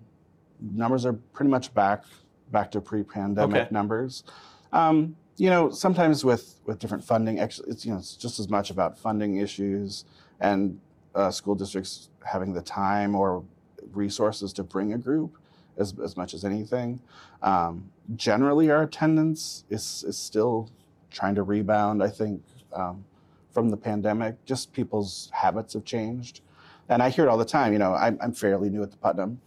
numbers 0.61 1.05
are 1.05 1.13
pretty 1.13 1.49
much 1.51 1.73
back 1.73 2.03
back 2.51 2.69
to 2.71 2.79
pre-pandemic 2.81 3.61
Okay. 3.63 3.67
numbers. 3.71 4.23
Um, 4.71 5.15
you 5.37 5.49
know, 5.49 5.69
sometimes 5.71 6.23
with 6.23 6.59
with 6.65 6.79
different 6.79 7.03
funding, 7.03 7.39
actually, 7.39 7.71
it's 7.71 7.85
you 7.85 7.91
know 7.91 7.97
it's 7.97 8.15
just 8.15 8.39
as 8.39 8.49
much 8.49 8.69
about 8.69 8.97
funding 8.97 9.37
issues 9.37 10.05
and 10.39 10.79
uh, 11.15 11.31
school 11.31 11.55
districts 11.55 12.09
having 12.25 12.53
the 12.53 12.61
time 12.61 13.15
or 13.15 13.43
resources 13.91 14.53
to 14.53 14.63
bring 14.63 14.93
a 14.93 14.97
group 14.97 15.37
as 15.77 15.93
as 16.03 16.15
much 16.15 16.33
as 16.33 16.45
anything. 16.45 17.01
Um, 17.41 17.89
generally, 18.15 18.69
our 18.69 18.83
attendance 18.83 19.65
is 19.69 20.03
is 20.07 20.17
still 20.17 20.69
trying 21.13 21.35
to 21.35 21.43
rebound. 21.43 22.03
I 22.03 22.09
think 22.09 22.41
um, 22.73 23.05
from 23.51 23.69
the 23.69 23.77
pandemic, 23.77 24.43
just 24.43 24.73
people's 24.73 25.29
habits 25.31 25.73
have 25.73 25.85
changed. 25.85 26.41
And 26.89 27.01
I 27.01 27.09
hear 27.09 27.23
it 27.25 27.29
all 27.29 27.37
the 27.37 27.45
time. 27.45 27.71
You 27.71 27.79
know, 27.79 27.93
I'm, 27.93 28.17
I'm 28.21 28.33
fairly 28.33 28.69
new 28.69 28.83
at 28.83 28.91
the 28.91 28.97
Putnam, 28.97 29.39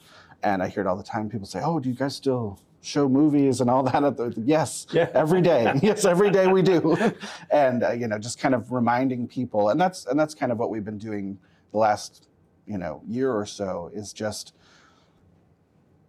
and 0.42 0.62
I 0.62 0.68
hear 0.68 0.82
it 0.82 0.86
all 0.86 0.96
the 0.96 1.02
time. 1.02 1.28
People 1.28 1.46
say, 1.46 1.60
"Oh, 1.62 1.78
do 1.78 1.90
you 1.90 1.94
guys 1.94 2.16
still 2.16 2.58
show 2.80 3.08
movies 3.10 3.60
and 3.60 3.68
all 3.68 3.82
that?" 3.82 4.02
At 4.02 4.16
the, 4.16 4.32
yes, 4.38 4.86
Yeah. 4.90 5.10
every 5.12 5.42
day. 5.42 5.70
yes, 5.82 6.06
every 6.06 6.30
day 6.30 6.46
we 6.46 6.62
do. 6.62 6.96
and 7.50 7.82
uh, 7.84 7.90
you 7.90 8.08
know, 8.08 8.18
just 8.18 8.38
kind 8.38 8.54
of 8.54 8.72
reminding 8.72 9.28
people, 9.28 9.68
and 9.68 9.78
that's 9.78 10.06
and 10.06 10.18
that's 10.18 10.34
kind 10.34 10.50
of 10.50 10.58
what 10.58 10.70
we've 10.70 10.84
been 10.84 10.98
doing 10.98 11.38
the 11.72 11.78
last 11.78 12.28
you 12.66 12.78
know 12.78 13.02
year 13.06 13.30
or 13.32 13.44
so 13.44 13.90
is 13.92 14.14
just 14.14 14.54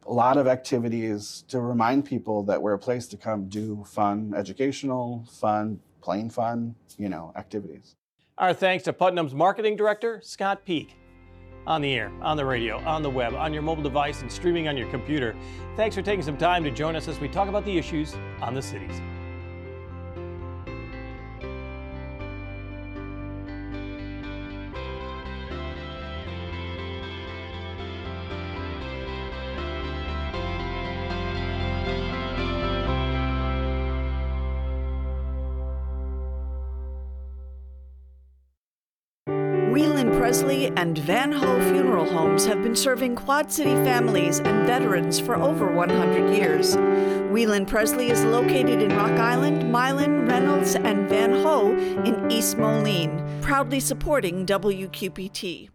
a 0.08 0.14
lot 0.14 0.38
of 0.38 0.48
activities 0.48 1.44
to 1.50 1.60
remind 1.60 2.06
people 2.06 2.44
that 2.44 2.62
we're 2.62 2.74
a 2.74 2.80
place 2.80 3.08
to 3.08 3.18
come 3.18 3.50
do 3.50 3.84
fun, 3.86 4.34
educational, 4.36 5.26
fun, 5.30 5.80
plain 6.02 6.30
fun, 6.30 6.76
you 6.98 7.10
know, 7.10 7.34
activities. 7.36 7.96
Our 8.38 8.54
thanks 8.54 8.84
to 8.86 8.94
Putnam's 8.94 9.34
marketing 9.34 9.76
director, 9.76 10.22
Scott 10.24 10.64
Peak. 10.66 10.96
On 11.66 11.82
the 11.82 11.94
air, 11.94 12.14
on 12.22 12.38
the 12.38 12.46
radio, 12.46 12.78
on 12.86 13.04
the 13.04 13.10
web, 13.10 13.34
on 13.34 13.52
your 13.52 13.62
mobile 13.62 13.84
device, 13.84 14.22
and 14.22 14.32
streaming 14.32 14.70
on 14.70 14.78
your 14.78 14.90
computer. 14.90 15.36
Thanks 15.76 15.98
for 15.98 16.02
taking 16.02 16.22
some 16.22 16.38
time 16.38 16.64
to 16.64 16.72
join 16.72 16.96
us 16.96 17.10
as 17.10 17.20
we 17.20 17.28
talk 17.28 17.50
about 17.50 17.66
the 17.66 17.78
issues 17.78 18.16
on 18.40 18.54
the 18.54 18.62
cities. 18.62 19.02
Wheelan 39.78 40.10
Pressly 40.20 40.74
and 40.76 40.98
Van 40.98 41.32
Hoe 41.32 41.62
Funeral 41.72 42.10
Homes 42.12 42.48
have 42.48 42.64
been 42.64 42.76
serving 42.76 43.16
Quad 43.16 43.52
City 43.52 43.76
families 43.86 44.40
and 44.40 44.66
veterans 44.66 45.20
for 45.20 45.36
over 45.36 45.72
100 45.72 46.36
years. 46.36 46.76
Wheelan 46.76 47.68
Pressly 47.68 48.10
is 48.10 48.24
located 48.24 48.82
in 48.82 48.98
Rock 48.98 49.12
Island, 49.12 49.72
Milan, 49.72 50.26
Reynolds, 50.26 50.74
and 50.74 51.08
Van 51.08 51.32
Hoe 51.44 51.76
in 52.04 52.32
East 52.32 52.58
Moline, 52.58 53.24
proudly 53.44 53.80
supporting 53.80 54.48
WQPT. 54.48 55.70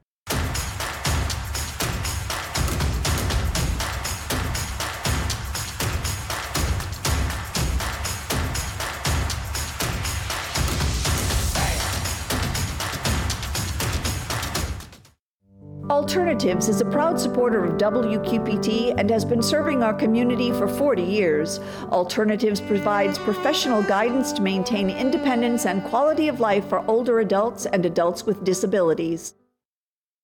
Alternatives 16.02 16.68
is 16.68 16.80
a 16.80 16.84
proud 16.84 17.20
supporter 17.20 17.64
of 17.64 17.78
WQPT 17.78 18.92
and 18.98 19.08
has 19.08 19.24
been 19.24 19.40
serving 19.40 19.84
our 19.84 19.94
community 19.94 20.50
for 20.50 20.66
40 20.66 21.00
years. 21.00 21.60
Alternatives 21.92 22.60
provides 22.60 23.18
professional 23.18 23.84
guidance 23.84 24.32
to 24.32 24.42
maintain 24.42 24.90
independence 24.90 25.64
and 25.64 25.84
quality 25.84 26.26
of 26.26 26.40
life 26.40 26.68
for 26.68 26.84
older 26.90 27.20
adults 27.20 27.66
and 27.66 27.86
adults 27.86 28.26
with 28.26 28.42
disabilities. 28.42 29.34